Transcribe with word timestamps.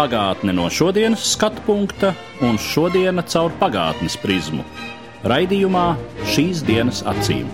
Pagātne 0.00 0.54
no 0.56 0.64
šodienas 0.72 1.20
skatu 1.34 1.60
punkta 1.66 2.14
un 2.40 2.56
šodienas 2.56 3.34
caur 3.34 3.52
pagātnes 3.60 4.16
prizmu. 4.16 4.64
Raidījumā 5.28 5.92
šīs 6.24 6.64
dienas 6.64 7.04
acīm. 7.04 7.44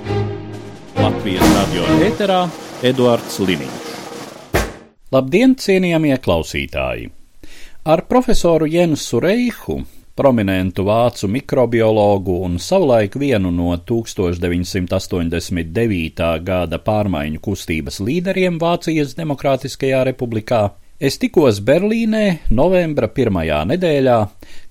Latvijas 0.94 1.42
radio 1.56 1.82
eterā 2.06 2.46
Eduards 2.86 3.42
Liniņš. 3.42 3.90
Labdien, 5.16 5.56
cienījamie 5.58 6.14
klausītāji! 6.22 7.10
Ar 7.82 8.06
profesoru 8.06 8.70
Jensu 8.70 9.18
Reihu, 9.26 9.82
prominentu 10.14 10.86
vācu 10.86 11.26
mikrobiologu 11.26 12.46
un 12.46 12.62
savulaik 12.62 13.18
vienu 13.18 13.50
no 13.50 13.74
1989. 13.74 16.46
gada 16.46 16.78
pārmaiņu 16.78 17.42
kustības 17.42 17.98
līderiem 18.06 18.62
Vācijas 18.62 19.18
Demokrātiskajā 19.18 20.06
republikā, 20.14 20.85
Es 20.96 21.18
tikos 21.20 21.58
Berlīnē 21.60 22.48
novembra 22.56 23.10
pirmajā 23.12 23.58
nedēļā, 23.68 24.14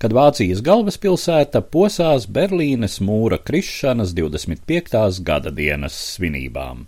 kad 0.02 0.13
Vācijas 0.17 0.63
galvaspilsēta 0.65 1.61
posās 1.70 2.25
Berlīnes 2.25 2.98
mūra 2.98 3.38
krišanas 3.38 4.15
25. 4.17 5.21
gada 5.21 5.53
dienas 5.53 5.93
svinībām. 6.15 6.87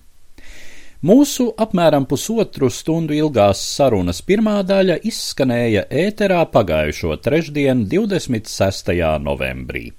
Mūsu 1.06 1.52
apmēram 1.54 2.10
pusotru 2.10 2.72
stundu 2.74 3.14
ilgās 3.14 3.62
sarunas 3.76 4.24
pirmā 4.26 4.58
daļa 4.66 4.98
izskanēja 5.06 5.86
ēterā 5.86 6.42
pagājušo 6.50 7.22
trešdienu, 7.22 7.86
26. 7.94 8.98
novembrī. 9.22 9.92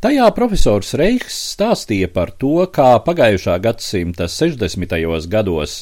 Tajā 0.00 0.30
profesors 0.32 0.94
Reichs 0.96 1.34
stāstīja 1.50 2.06
par 2.08 2.30
to, 2.40 2.62
kā 2.72 2.94
pagājušā 3.04 3.58
gadsimta 3.60 4.30
60. 4.32 4.94
gados 5.28 5.74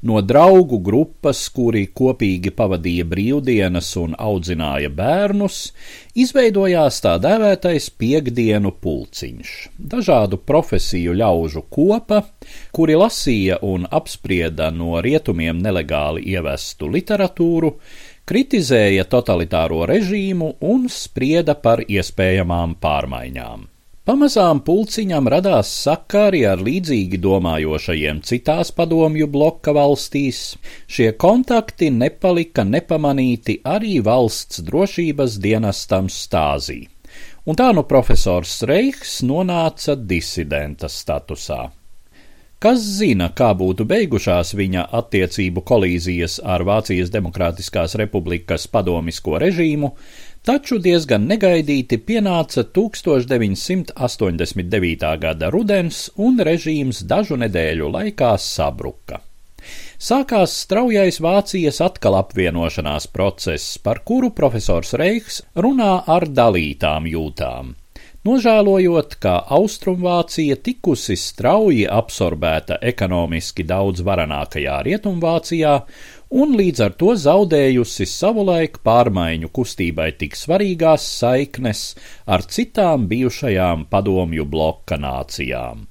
no 0.00 0.22
draugu 0.24 0.78
grupas, 0.80 1.42
kuri 1.52 1.82
kopīgi 1.92 2.54
pavadīja 2.56 3.04
brīvdienas 3.10 3.90
un 4.00 4.16
audzināja 4.16 4.88
bērnus, 4.96 5.58
izveidojās 6.16 7.02
tā 7.04 7.18
dēvētais 7.20 7.90
piekdienu 8.00 8.72
pulciņš, 8.80 9.52
dažādu 9.76 10.40
profesiju 10.40 11.12
ļaužu 11.20 11.66
kopa, 11.68 12.24
kuri 12.72 12.96
lasīja 12.96 13.60
un 13.60 13.84
apsprieda 13.92 14.72
no 14.72 15.04
rietumiem 15.04 15.60
nelegāli 15.60 16.24
ievestu 16.32 16.88
literatūru, 16.96 17.76
kritizēja 18.26 19.06
totalitāro 19.06 19.84
režīmu 19.86 20.56
un 20.66 20.90
sprieda 20.90 21.54
par 21.62 21.84
iespējamām 21.86 22.74
pārmaiņām. 22.82 23.64
Pamazām 24.06 24.60
pulciņam 24.62 25.26
radās 25.32 25.70
sakari 25.82 26.44
ar 26.46 26.60
līdzīgi 26.62 27.18
domājošajiem 27.18 28.20
citās 28.28 28.70
padomju 28.74 29.26
bloka 29.26 29.74
valstīs. 29.74 30.42
Šie 30.86 31.08
kontakti 31.18 31.88
nepalika 31.90 32.62
nepamanīti 32.62 33.58
arī 33.66 33.96
valsts 34.06 34.62
drošības 34.68 35.40
dienestam 35.42 36.06
stāzī. 36.06 36.84
Un 37.50 37.58
tā 37.58 37.72
nu 37.74 37.82
profesors 37.86 38.60
Reichs 38.66 39.20
nonāca 39.26 39.98
disidenta 39.98 40.86
statusā. 40.86 41.64
Kas 42.56 42.80
zina, 42.80 43.26
kā 43.36 43.50
būtu 43.52 43.84
beigušās 43.84 44.54
viņa 44.56 44.86
attiecību 44.96 45.60
kolīzijas 45.68 46.40
ar 46.40 46.64
Vācijas 46.64 47.12
Demokrātiskās 47.12 47.92
republikas 48.00 48.64
padomisko 48.72 49.36
režīmu, 49.42 49.90
taču 50.40 50.80
diezgan 50.80 51.28
negaidīti 51.28 52.00
pienāca 52.00 52.64
1989. 52.64 53.92
gada 55.26 55.52
rudens 55.52 56.08
un 56.16 56.40
režīms 56.40 57.04
dažu 57.04 57.36
nedēļu 57.44 57.92
laikā 57.98 58.40
sabruka. 58.40 59.20
Sākās 60.00 60.56
straujais 60.64 61.20
Vācijas 61.20 61.84
atkal 61.84 62.16
apvienošanās 62.24 63.12
process, 63.12 63.76
par 63.76 64.00
kuru 64.08 64.32
profesors 64.32 64.96
Reichs 64.96 65.44
runā 65.60 66.08
ar 66.08 66.24
dalītām 66.24 67.04
jūtām 67.12 67.76
nožēlojot, 68.26 69.16
ka 69.22 69.38
Austrumvācija 69.56 70.58
tikusi 70.66 71.16
strauji 71.16 71.86
absorbēta 71.88 72.80
ekonomiski 72.90 73.64
daudz 73.66 74.02
varanākajā 74.06 74.76
Rietumvācijā 74.88 75.72
un 76.42 76.54
līdz 76.58 76.84
ar 76.86 76.94
to 77.00 77.14
zaudējusi 77.22 78.06
savulaik 78.10 78.80
pārmaiņu 78.86 79.50
kustībai 79.54 80.10
tik 80.20 80.36
svarīgās 80.36 81.06
saiknes 81.20 81.82
ar 82.26 82.44
citām 82.44 83.06
bijušajām 83.10 83.86
padomju 83.90 84.44
bloka 84.44 84.98
nācijām. 85.00 85.86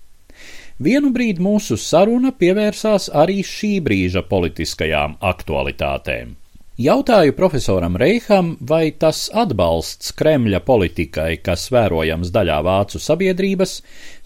Vienu 0.85 1.13
brīdi 1.15 1.39
mūsu 1.39 1.77
saruna 1.79 2.33
pievērsās 2.35 3.07
arī 3.15 3.39
šī 3.47 3.77
brīža 3.83 4.25
politiskajām 4.27 5.15
aktualitātēm. 5.23 6.35
Jautāju 6.75 7.31
profesoram 7.31 7.93
Reiham, 7.95 8.49
vai 8.59 8.89
tas 8.99 9.29
atbalsts 9.31 10.09
Kremļa 10.19 10.59
politikai, 10.67 11.37
kas 11.39 11.69
vērojams 11.71 12.33
daļā 12.35 12.57
vācu 12.67 12.99
sabiedrības, 12.99 13.77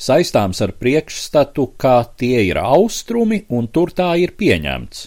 saistāms 0.01 0.63
ar 0.65 0.73
priekšstatu, 0.81 1.67
ka 1.77 1.99
tie 2.17 2.47
ir 2.47 2.57
austrumi 2.57 3.43
un 3.53 3.69
tur 3.69 3.93
tā 3.93 4.15
ir 4.17 4.33
pieņemts, 4.41 5.03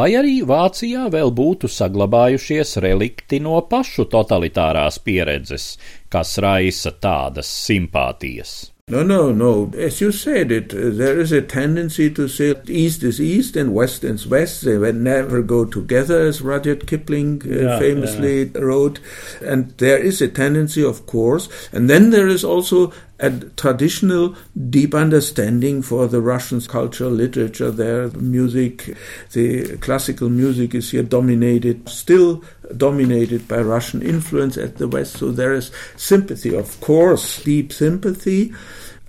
vai 0.00 0.08
arī 0.16 0.38
Vācijā 0.48 1.10
vēl 1.12 1.34
būtu 1.42 1.68
saglabājušies 1.68 2.78
relikti 2.80 3.42
no 3.44 3.60
pašu 3.68 4.08
totalitārās 4.08 4.96
pieredzes, 5.04 5.74
kas 6.08 6.38
raisa 6.40 6.96
tādas 6.96 7.52
simpātijas. 7.68 8.56
No, 8.90 9.02
no, 9.02 9.32
no. 9.32 9.70
As 9.76 10.00
you 10.00 10.10
said 10.12 10.50
it, 10.50 10.72
uh, 10.72 10.90
there 10.90 11.20
is 11.20 11.30
a 11.30 11.42
tendency 11.42 12.10
to 12.10 12.26
say 12.26 12.54
East 12.66 13.02
is 13.02 13.20
East 13.20 13.54
and 13.54 13.74
West 13.74 14.02
is 14.02 14.26
West. 14.26 14.64
They 14.64 14.78
will 14.78 14.94
never 14.94 15.42
go 15.42 15.66
together, 15.66 16.22
as 16.22 16.40
Rudyard 16.40 16.86
Kipling 16.86 17.42
uh, 17.44 17.48
yeah, 17.48 17.78
famously 17.78 18.44
yeah. 18.44 18.58
wrote. 18.60 18.98
And 19.42 19.76
there 19.76 19.98
is 19.98 20.22
a 20.22 20.28
tendency, 20.28 20.82
of 20.82 21.04
course. 21.04 21.50
And 21.70 21.90
then 21.90 22.10
there 22.10 22.28
is 22.28 22.44
also 22.44 22.92
a 23.20 23.30
traditional 23.30 24.36
deep 24.70 24.94
understanding 24.94 25.82
for 25.82 26.06
the 26.06 26.20
Russian 26.20 26.60
culture, 26.62 27.08
literature 27.08 27.70
their 27.70 28.10
music, 28.10 28.96
the 29.32 29.76
classical 29.78 30.28
music 30.28 30.74
is 30.74 30.90
here 30.90 31.02
dominated, 31.02 31.88
still 31.88 32.44
dominated 32.76 33.48
by 33.48 33.60
Russian 33.60 34.02
influence 34.02 34.56
at 34.56 34.76
the 34.76 34.88
West. 34.88 35.16
So 35.16 35.32
there 35.32 35.52
is 35.52 35.72
sympathy, 35.96 36.54
of 36.54 36.80
course, 36.80 37.42
deep 37.42 37.72
sympathy 37.72 38.52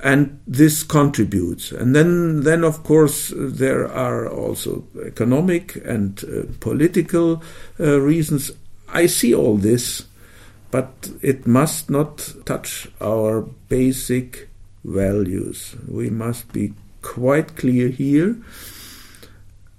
and 0.01 0.39
this 0.47 0.83
contributes. 0.83 1.71
And 1.71 1.95
then 1.95 2.41
then 2.41 2.63
of 2.63 2.83
course 2.83 3.33
there 3.35 3.91
are 3.91 4.29
also 4.29 4.87
economic 5.05 5.75
and 5.85 6.23
uh, 6.23 6.43
political 6.59 7.43
uh, 7.79 7.99
reasons. 7.99 8.51
I 8.87 9.07
see 9.07 9.35
all 9.35 9.57
this 9.57 10.05
but 10.71 11.09
it 11.21 11.47
must 11.47 11.89
not 11.89 12.33
touch 12.45 12.87
our 13.01 13.41
basic 13.41 14.49
values. 14.83 15.75
We 15.87 16.09
must 16.09 16.51
be 16.53 16.73
quite 17.01 17.55
clear 17.55 17.89
here. 17.89 18.37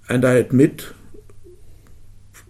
And 0.09 0.25
i 0.25 0.33
admit 0.33 0.87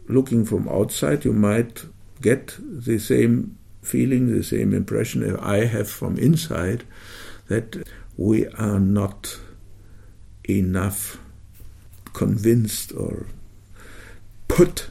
looking 0.07 0.45
from 0.45 0.67
outside 0.67 1.23
you 1.23 1.33
might 1.33 1.85
get 2.21 2.55
the 2.59 2.99
same 2.99 3.57
feeling 3.81 4.31
the 4.31 4.43
same 4.43 4.73
impression 4.73 5.35
i 5.37 5.65
have 5.65 5.89
from 5.89 6.17
inside 6.17 6.83
that 7.47 7.87
we 8.17 8.45
are 8.47 8.79
not 8.79 9.39
enough 10.49 11.17
convinced 12.13 12.91
or 12.93 13.27
put 14.47 14.89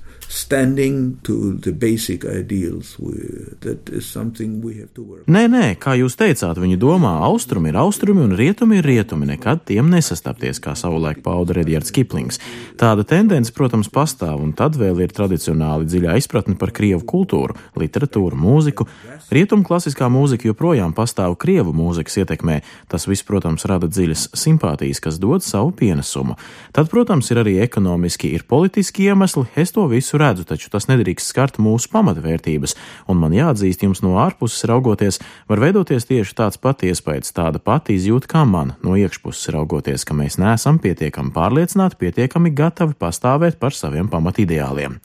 Nē, 5.26 5.42
nē, 5.50 5.64
kā 5.82 5.96
jūs 5.98 6.14
teicāt, 6.20 6.60
viņi 6.62 6.78
domā, 6.78 7.16
austrumi 7.26 7.72
ir 7.72 7.78
austrumi 7.80 8.22
un 8.22 8.36
rietumi 8.38 8.78
ir 8.78 8.86
rietumi, 8.86 9.26
nekad 9.32 9.64
tiem 9.66 9.90
nesastapties, 9.90 10.62
kā 10.62 10.76
savulaik 10.78 11.18
pauda 11.24 11.56
Redjards 11.58 11.90
Kiplings. 11.90 12.38
Tāda 12.78 13.02
tendence, 13.02 13.50
protams, 13.56 13.90
pastāv, 13.90 14.38
un 14.38 14.52
tad 14.54 14.78
vēl 14.78 15.02
ir 15.02 15.14
tradicionāli 15.16 15.90
dziļā 15.90 16.14
izpratne 16.22 16.54
par 16.60 16.70
krievu 16.78 17.02
kultūru, 17.10 17.58
literatūru, 17.82 18.38
mūziku. 18.38 18.86
Rietumu 19.34 19.66
klasiskā 19.66 20.06
mūzika 20.10 20.46
joprojām 20.48 20.94
pastāv 20.94 21.34
krievu 21.42 21.74
mūzikas 21.74 22.20
ietekmē. 22.22 22.60
Tas 22.90 23.06
viss, 23.10 23.26
protams, 23.26 23.66
rada 23.70 23.90
dziļas 23.90 24.28
simpātijas, 24.38 25.02
kas 25.02 25.18
dod 25.22 25.42
savu 25.46 25.74
pienesumu. 25.74 26.38
Tad, 26.74 26.90
protams, 26.90 27.30
ir 27.34 27.42
arī 27.42 27.58
ekonomiski, 27.66 28.30
ir 28.34 28.46
politiski 28.50 29.10
iemesli. 29.10 29.46
Es 29.58 29.74
to 29.74 29.86
visu 29.90 30.19
redzu, 30.20 30.44
taču 30.48 30.70
tas 30.72 30.86
nedrīkst 30.90 31.32
skart 31.32 31.58
mūsu 31.62 31.90
pamatvērtības, 31.92 32.76
un 33.10 33.20
man 33.22 33.34
jāatzīst 33.34 33.84
jums 33.86 34.04
no 34.04 34.16
ārpuses 34.22 34.66
raugoties, 34.70 35.20
var 35.50 35.62
veidoties 35.64 36.06
tieši 36.08 36.36
tāds 36.38 36.60
pat 36.60 36.84
iespējas, 36.86 37.34
tāda 37.36 37.58
pati 37.62 37.96
izjūta 37.98 38.30
kā 38.30 38.44
man 38.48 38.74
no 38.84 38.96
iekšpuses 39.00 39.50
raugoties, 39.56 40.06
ka 40.06 40.16
mēs 40.16 40.38
neesam 40.40 40.78
pietiekami 40.82 41.34
pārliecināti, 41.34 41.98
pietiekami 42.00 42.54
gatavi 42.56 42.96
pastāvēt 43.00 43.58
par 43.60 43.76
saviem 43.76 44.08
pamatideāliem. 44.12 45.00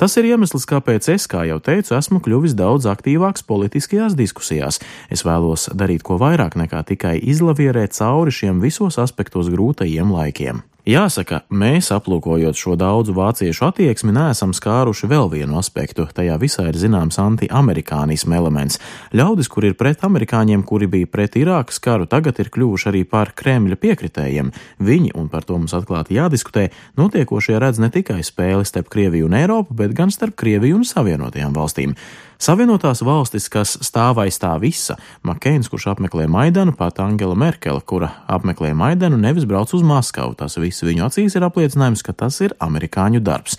Tas 0.00 0.16
ir 0.18 0.26
iemesls, 0.32 0.66
kāpēc 0.66 1.06
es, 1.14 1.28
kā 1.30 1.44
jau 1.46 1.60
teicu, 1.62 1.94
esmu 1.94 2.18
kļuvis 2.24 2.56
daudz 2.58 2.88
aktīvāks 2.90 3.46
politiskajās 3.46 4.18
diskusijās. 4.18 4.80
Es 5.06 5.22
vēlos 5.26 5.68
darīt 5.70 6.02
ko 6.02 6.18
vairāk 6.18 6.58
nekā 6.58 6.82
tikai 6.90 7.16
izlavierēt 7.22 7.94
cauri 7.94 8.34
šiem 8.34 8.62
visos 8.64 8.98
aspektos 8.98 9.52
grūtajiem 9.54 10.10
laikiem. 10.10 10.64
Jāsaka, 10.84 11.38
mēs, 11.48 11.86
aplūkojot 11.96 12.58
šo 12.60 12.74
daudzu 12.76 13.14
vāciešu 13.16 13.70
attieksmi, 13.70 14.12
neesam 14.12 14.50
skāruši 14.52 15.08
vēl 15.08 15.30
vienu 15.32 15.56
aspektu. 15.56 16.04
Tajā 16.12 16.34
visā 16.42 16.66
ir 16.68 16.76
zināms 16.76 17.16
anti-amerikānisma 17.22 18.36
elements. 18.36 18.76
Ļaudis, 19.16 19.48
kur 19.48 19.64
ir 19.64 19.78
pret 19.80 20.04
amerikāņiem, 20.04 20.60
kuri 20.68 20.90
bija 20.92 21.08
pret 21.08 21.38
Irākas 21.40 21.80
karu, 21.80 22.04
tagad 22.04 22.36
ir 22.44 22.50
kļuvuši 22.52 22.90
arī 22.90 23.00
par 23.08 23.32
Kremļa 23.32 23.80
piekritējiem. 23.80 24.52
Viņi, 24.84 25.14
un 25.16 25.32
par 25.32 25.48
to 25.48 25.56
mums 25.56 25.72
atklāti 25.72 26.18
jādiskutē, 26.18 26.66
notiekošie 27.00 27.56
redz 27.64 27.80
ne 27.80 27.88
tikai 27.88 28.20
spēli 28.20 28.68
starp 28.68 28.92
Krieviju 28.92 29.30
un 29.30 29.40
Eiropu, 29.40 29.72
bet 29.80 29.96
gan 29.96 30.12
starp 30.12 30.36
Krieviju 30.36 30.82
un 30.82 30.84
Savienotajām 30.84 31.56
valstīm. 31.56 31.96
Savienotās 32.42 33.02
valstis, 33.06 33.46
kas 33.52 33.76
stāv 33.86 34.18
aiz 34.24 34.38
tā 34.42 34.52
visa, 34.62 34.96
Makeins, 35.22 35.70
kurš 35.70 35.92
apmeklē 35.94 36.26
Maidanu, 36.30 36.74
pat 36.76 36.98
Angela 37.04 37.36
Merkele, 37.38 37.82
kura 37.86 38.10
apmeklē 38.26 38.72
Maidanu, 38.74 39.18
nevis 39.20 39.46
brauc 39.48 39.70
uz 39.76 39.84
Maskavu. 39.86 40.34
Tas 40.38 40.58
viss 40.58 40.84
viņu 40.84 41.06
acīs 41.06 41.38
ir 41.38 41.46
apliecinājums, 41.46 42.02
ka 42.04 42.16
tas 42.24 42.40
ir 42.44 42.56
amerikāņu 42.64 43.22
darbs. 43.24 43.58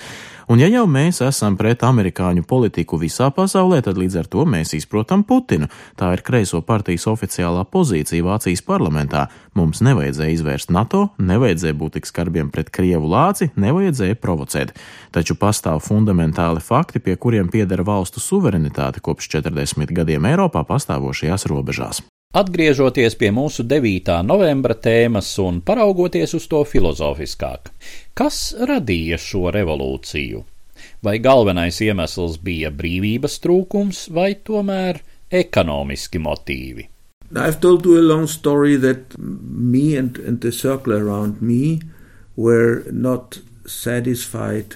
Un 0.52 0.62
ja 0.62 0.68
jau 0.70 0.84
mēs 0.86 1.24
esam 1.26 1.56
pret 1.58 1.82
amerikāņu 1.86 2.44
politiku 2.46 3.00
visā 3.02 3.32
pasaulē, 3.34 3.80
tad 3.86 3.98
līdz 3.98 4.20
ar 4.22 4.28
to 4.30 4.46
mēs 4.46 4.76
izprotam 4.78 5.24
Putinu. 5.26 5.70
Tā 5.98 6.12
ir 6.14 6.22
kreiso 6.26 6.62
partijas 6.62 7.08
oficiālā 7.10 7.64
pozīcija 7.74 8.26
Vācijas 8.26 8.62
parlamentā. 8.66 9.26
Mums 9.58 9.82
nevajadzēja 9.86 10.38
izvērst 10.38 10.74
NATO, 10.76 11.08
nevajadzēja 11.18 11.78
būt 11.80 11.98
tik 11.98 12.10
skarbiem 12.10 12.52
pret 12.54 12.70
Krievu 12.70 13.10
lāci, 13.10 13.50
nevajadzēja 13.58 14.20
provocēt. 14.22 14.76
Taču 15.16 15.38
pastāv 15.42 15.82
fundamentāli 15.86 16.62
fakti, 16.62 17.02
pie 17.02 17.18
kuriem 17.18 17.50
piedara 17.50 17.86
valstu 17.88 18.22
suverenitāte 18.22 19.02
kopš 19.02 19.32
40 19.40 19.96
gadiem 19.98 20.30
Eiropā 20.30 20.62
pastāvošajās 20.68 21.50
robežās. 21.50 22.06
Atgriežoties 22.36 23.14
pie 23.16 23.30
mūsu 23.32 23.64
9. 23.64 24.10
novembra 24.28 24.76
tēmas 24.76 25.30
un 25.40 25.62
paraugoties 25.64 26.34
uz 26.36 26.50
to 26.52 26.58
filozofiskāk, 26.68 27.70
kas 28.12 28.40
radīja 28.60 29.16
šo 29.16 29.54
revolūciju? 29.56 30.42
Vai 31.00 31.14
galvenais 31.24 31.80
iemesls 31.86 32.36
bija 32.44 32.74
brīvības 32.76 33.38
trūkums 33.40 34.02
vai 34.18 34.34
tomēr 34.50 35.00
ekonomiski 35.32 36.20
motīvi? 36.20 36.90
I've 37.32 37.62
told 37.64 37.88
you 37.88 37.96
a 37.96 38.04
long 38.04 38.28
story 38.28 38.76
that 38.84 39.16
me 39.18 39.96
and, 39.96 40.20
and 40.20 40.42
the 40.42 40.52
circle 40.52 40.92
around 40.92 41.40
me 41.42 41.80
were 42.36 42.84
not 42.92 43.40
satisfied 43.66 44.76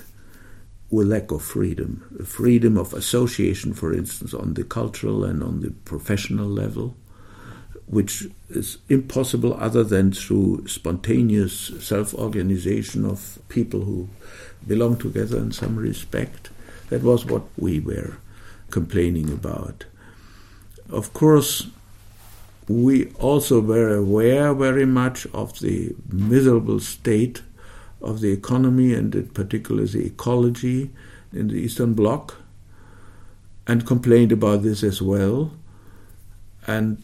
with 0.89 1.11
lack 1.11 1.35
of 1.35 1.43
freedom, 1.43 2.07
freedom 2.23 2.77
of 2.77 2.93
association, 2.93 3.73
for 3.73 3.91
instance, 3.91 4.33
on 4.33 4.53
the 4.53 4.63
cultural 4.63 5.25
and 5.25 5.43
on 5.43 5.59
the 5.59 5.75
professional 5.83 6.47
level. 6.47 6.95
Which 7.89 8.27
is 8.49 8.77
impossible 8.87 9.55
other 9.55 9.83
than 9.83 10.11
through 10.11 10.67
spontaneous 10.67 11.71
self 11.79 12.13
organization 12.13 13.03
of 13.03 13.39
people 13.49 13.81
who 13.81 14.07
belong 14.67 14.95
together 14.97 15.37
in 15.37 15.51
some 15.51 15.75
respect. 15.75 16.49
That 16.89 17.01
was 17.01 17.25
what 17.25 17.43
we 17.57 17.79
were 17.79 18.17
complaining 18.69 19.31
about. 19.31 19.85
Of 20.89 21.13
course, 21.13 21.67
we 22.67 23.11
also 23.13 23.59
were 23.59 23.95
aware 23.95 24.53
very 24.53 24.85
much 24.85 25.25
of 25.33 25.59
the 25.59 25.95
miserable 26.11 26.79
state 26.79 27.41
of 28.01 28.21
the 28.21 28.31
economy 28.31 28.93
and 28.93 29.13
in 29.15 29.29
particular 29.29 29.85
the 29.85 30.05
ecology 30.05 30.91
in 31.33 31.47
the 31.47 31.55
Eastern 31.55 31.93
Bloc 31.95 32.37
and 33.67 33.85
complained 33.85 34.31
about 34.31 34.61
this 34.61 34.83
as 34.83 35.01
well. 35.01 35.51
And 36.67 37.03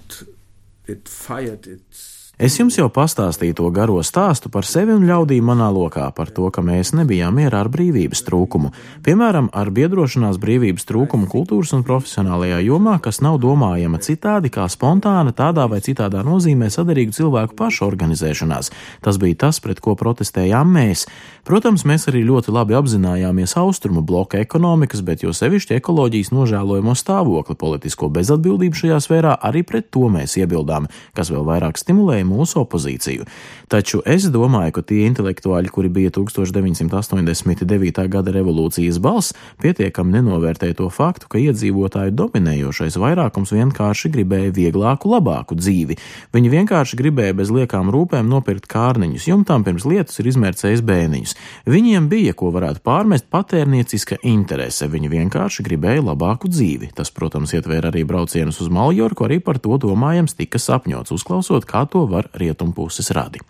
it 0.88 1.08
fired 1.08 1.68
its 1.68 2.15
Es 2.36 2.58
jums 2.60 2.76
jau 2.76 2.90
pastāstīju 2.92 3.56
to 3.56 3.70
garo 3.72 4.02
stāstu 4.04 4.50
par 4.52 4.68
sevi 4.68 4.92
un 4.92 5.06
ļaudīm 5.08 5.46
manā 5.48 5.70
lokā, 5.72 6.10
par 6.12 6.28
to, 6.36 6.50
ka 6.52 6.60
mēs 6.60 6.90
nebijām 6.92 7.38
mierā 7.40 7.62
ar 7.64 7.70
brīvības 7.72 8.26
trūkumu. 8.28 8.74
Piemēram, 9.08 9.48
ar 9.56 9.72
biedrošanās 9.72 10.36
brīvības 10.44 10.84
trūkumu 10.90 11.30
kultūras 11.32 11.72
un 11.78 11.86
profesionālajā 11.88 12.58
jomā, 12.66 12.98
kas 13.00 13.22
nav 13.24 13.38
domājama 13.40 14.02
citādi 14.04 14.52
kā 14.52 14.66
spontāna, 14.68 15.32
tādā 15.32 15.64
vai 15.72 15.80
citādā 15.80 16.26
nozīmē 16.28 16.68
sadarīgu 16.68 17.16
cilvēku 17.16 17.56
pašu 17.56 17.88
organizēšanās. 17.88 18.72
Tas 19.00 19.22
bija 19.22 19.40
tas, 19.46 19.62
pret 19.64 19.80
ko 19.80 19.96
protestējām 19.96 20.76
mēs. 20.76 21.06
Protams, 21.48 21.86
mēs 21.88 22.10
arī 22.12 22.26
ļoti 22.28 22.52
labi 22.52 22.76
apzinājāmies 22.76 23.56
austrumu 23.62 24.04
bloka 24.04 24.44
ekonomikas, 24.44 25.06
bet 25.08 25.24
jo 25.24 25.32
sevišķi 25.32 25.78
ekoloģijas 25.80 26.34
nožēlojamo 26.36 26.98
stāvokli, 27.00 27.56
politisko 27.56 28.12
bezatbildību 28.12 28.84
šajā 28.84 29.00
sfērā, 29.08 29.40
arī 29.40 29.64
pret 29.64 29.88
to 29.94 30.10
mēs 30.12 30.36
iebildām, 30.42 30.90
kas 31.16 31.32
vēl 31.32 31.48
vairāk 31.48 31.80
stimulēja 31.80 32.25
mūsu 32.28 32.62
opozīciju. 32.64 33.28
Taču 33.72 34.02
es 34.06 34.28
domāju, 34.30 34.76
ka 34.78 34.84
tie 34.86 35.06
intelektuāļi, 35.10 35.72
kuri 35.74 35.90
bija 35.90 36.12
1989. 36.14 38.04
gada 38.12 38.34
revolūcijas 38.36 39.00
balss, 39.02 39.34
pietiekami 39.62 40.20
nenovērtēja 40.20 40.78
to 40.82 40.90
faktu, 40.94 41.30
ka 41.32 41.42
iedzīvotāju 41.42 42.14
dominējošais 42.20 43.00
vairākums 43.02 43.54
vienkārši 43.56 44.12
gribēja 44.14 44.54
vieglāku, 44.56 45.10
labāku 45.16 45.58
dzīvi. 45.58 45.98
Viņi 46.36 46.54
vienkārši 46.54 47.00
gribēja 47.00 47.38
bez 47.38 47.52
liekām 47.54 47.90
rūpēm 47.94 48.30
nopirkt 48.30 48.70
kārniņus, 48.72 49.30
jumtām 49.32 49.66
pirms 49.66 49.88
lietus 49.90 50.22
ir 50.22 50.30
izmērcējis 50.32 50.86
bēniņus. 50.86 51.36
Viņiem 51.70 52.10
bija, 52.12 52.36
ko 52.38 52.52
varētu 52.54 52.84
pārmest, 52.86 53.30
patērnieciska 53.34 54.20
interese. 54.28 54.90
Viņi 54.92 55.12
vienkārši 55.12 55.66
gribēja 55.66 56.06
labāku 56.06 56.50
dzīvi. 56.52 56.92
Tas, 56.96 57.12
protams, 57.16 57.56
ietvēra 57.58 57.90
arī 57.92 58.06
braucienus 58.08 58.62
uz 58.64 58.70
Maljorku, 58.74 59.26
arī 59.28 59.42
par 59.44 59.60
to 59.64 59.80
domājams 59.82 60.38
tika 60.38 60.62
sapņots, 60.62 61.14
uzklausot, 61.16 61.66
kā 61.70 61.86
to 61.90 62.06
var 62.16 62.32
rietumpuses 62.40 63.12
radi. 63.12 63.44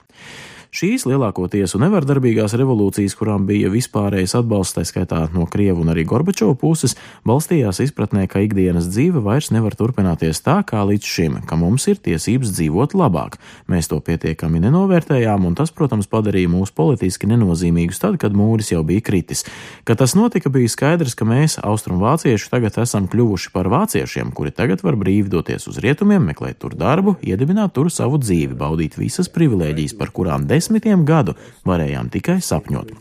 Šīs 0.76 1.06
lielākoties 1.08 1.72
un 1.78 1.86
nevardarbīgās 1.86 2.52
revolūcijas, 2.60 3.14
kurām 3.16 3.46
bija 3.48 3.70
vispārējais 3.72 4.34
atbalsts, 4.36 4.76
tā 4.76 4.82
skaitā 4.84 5.22
no 5.32 5.46
Krievu 5.48 5.86
un 5.86 5.92
arī 5.94 6.04
Gorbačova 6.04 6.58
puses, 6.60 6.98
balstījās 7.24 7.80
izpratnē, 7.86 8.26
ka 8.28 8.42
ikdienas 8.44 8.90
dzīve 8.90 9.22
vairs 9.24 9.54
nevar 9.56 9.78
turpināties 9.80 10.44
tā 10.44 10.58
kā 10.68 10.82
līdz 10.84 11.08
šim, 11.08 11.38
ka 11.48 11.56
mums 11.56 11.88
ir 11.88 12.02
tiesības 12.04 12.52
dzīvot 12.58 12.96
labāk. 13.00 13.38
Mēs 13.72 13.88
to 13.88 14.02
pietiekami 14.04 14.60
nenovērtējām, 14.66 15.46
un 15.48 15.56
tas, 15.56 15.72
protams, 15.72 16.10
padarīja 16.12 16.52
mūs 16.52 16.76
politiski 16.76 17.32
nenozīmīgus 17.32 18.04
tad, 18.04 18.20
kad 18.20 18.36
mūris 18.36 18.74
jau 18.74 18.84
bija 18.84 19.06
kritis. 19.08 19.46
Kad 19.88 20.04
tas 20.04 20.18
notika, 20.20 20.52
bija 20.52 20.74
skaidrs, 20.76 21.16
ka 21.16 21.30
mēs, 21.30 21.56
austrumvācieši, 21.64 22.52
tagad 22.52 22.82
esam 22.84 23.08
kļuvuši 23.08 23.54
par 23.56 23.72
vāciešiem, 23.72 24.36
kuri 24.36 24.52
tagad 24.52 24.84
var 24.84 25.00
brīvi 25.00 25.32
doties 25.32 25.72
uz 25.72 25.80
rietumiem, 25.80 26.28
meklēt 26.34 26.60
tur 26.60 26.76
darbu, 26.76 27.16
iedibināt 27.24 27.78
tur 27.80 27.88
savu 27.88 28.20
dzīvi, 28.20 28.60
baudīt 28.60 29.00
visas 29.00 29.32
privilēģijas, 29.32 29.96
par 29.96 30.12
kurām 30.12 30.44
desmit 30.44 30.65
desmitiem 30.66 31.06
gadu 31.06 31.36
varējām 31.66 32.10
tikai 32.14 32.42
sapņot. 32.42 32.94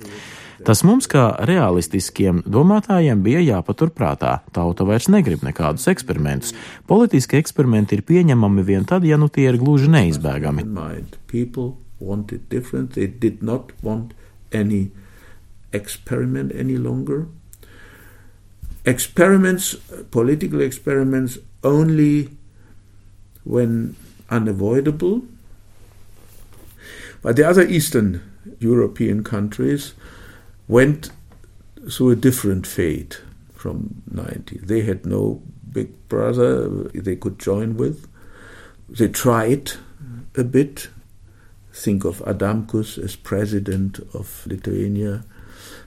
Tas 0.65 0.81
mums, 0.87 1.05
kā 1.11 1.35
realistiskiem 1.45 2.41
domātājiem, 2.49 3.21
bija 3.25 3.43
jāpaturprātā. 3.43 4.39
Tauta 4.55 4.87
vairs 4.89 5.11
negrib 5.13 5.43
nekādus 5.45 5.91
eksperimentus. 5.93 6.55
Politiski 6.89 7.37
eksperimenti 7.37 7.99
ir 7.99 8.05
pieņemami 8.09 8.65
vien 8.65 8.87
tad, 8.89 9.05
ja 9.05 9.19
nu 9.21 9.29
tie 9.29 9.51
ir 9.51 9.59
gluži 9.61 9.91
neizbēgami. 9.93 10.65
Experiment 15.75 16.53
any 16.55 16.79
longer. 16.79 17.27
Experiments, 18.87 19.75
political 20.13 20.61
experiments, 20.63 21.39
only 21.65 22.31
when 23.43 23.97
unavoidable 24.31 25.25
But 27.25 27.37
the 27.37 27.49
other 27.49 27.67
Eastern 27.67 28.21
European 28.59 29.25
countries 29.25 29.95
went 30.69 31.11
through 31.91 32.11
a 32.11 32.17
different 32.17 32.67
fate 32.67 33.23
from 33.55 34.03
90. 34.11 34.59
They 34.59 34.83
had 34.83 35.07
no 35.07 35.43
big 35.73 35.89
brother 36.11 36.69
they 36.69 37.17
could 37.17 37.39
join 37.39 37.79
with. 37.79 38.07
They 38.91 39.09
tried 39.09 39.73
a 40.37 40.45
bit. 40.45 40.89
Think 41.73 42.05
of 42.05 42.19
Adamkus 42.27 43.03
as 43.03 43.17
president 43.17 44.01
of 44.13 44.47
Lithuania. 44.47 45.25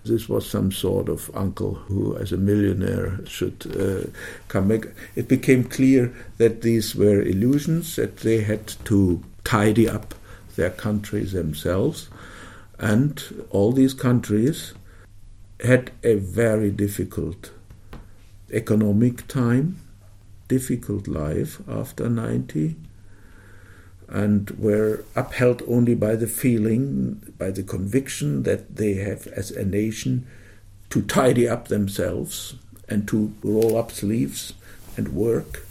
This 0.05 0.27
was 0.27 0.49
some 0.49 0.71
sort 0.71 1.07
of 1.07 1.29
uncle 1.35 1.75
who, 1.75 2.17
as 2.17 2.31
a 2.31 2.37
millionaire, 2.37 3.19
should 3.27 3.63
uh, 3.79 4.09
come 4.47 4.69
back. 4.69 4.87
It 5.15 5.27
became 5.27 5.65
clear 5.65 6.11
that 6.39 6.63
these 6.63 6.95
were 6.95 7.21
illusions, 7.21 7.95
that 7.95 8.17
they 8.17 8.41
had 8.41 8.67
to 8.85 9.23
tidy 9.43 9.87
up 9.87 10.15
their 10.57 10.69
countries 10.69 11.31
themselves. 11.31 12.09
And 12.77 13.45
all 13.49 13.71
these 13.71 13.93
countries 13.93 14.73
had 15.63 15.91
a 16.03 16.15
very 16.15 16.69
difficult 16.69 17.51
economic 18.51 19.27
time, 19.27 19.77
difficult 20.47 21.07
life 21.07 21.59
after 21.67 22.09
90, 22.09 22.75
and 24.09 24.49
were 24.51 25.03
upheld 25.15 25.63
only 25.67 25.95
by 25.95 26.15
the 26.15 26.27
feeling, 26.27 27.33
by 27.37 27.51
the 27.51 27.63
conviction 27.63 28.43
that 28.43 28.75
they 28.75 28.93
have, 28.95 29.27
as 29.27 29.51
a 29.51 29.65
nation, 29.65 30.27
to 30.89 31.01
tidy 31.01 31.47
up 31.47 31.67
themselves 31.67 32.55
and 32.87 33.07
to 33.07 33.33
roll 33.43 33.77
up 33.77 33.91
sleeves 33.91 34.53
and 34.95 35.09
work 35.09 35.66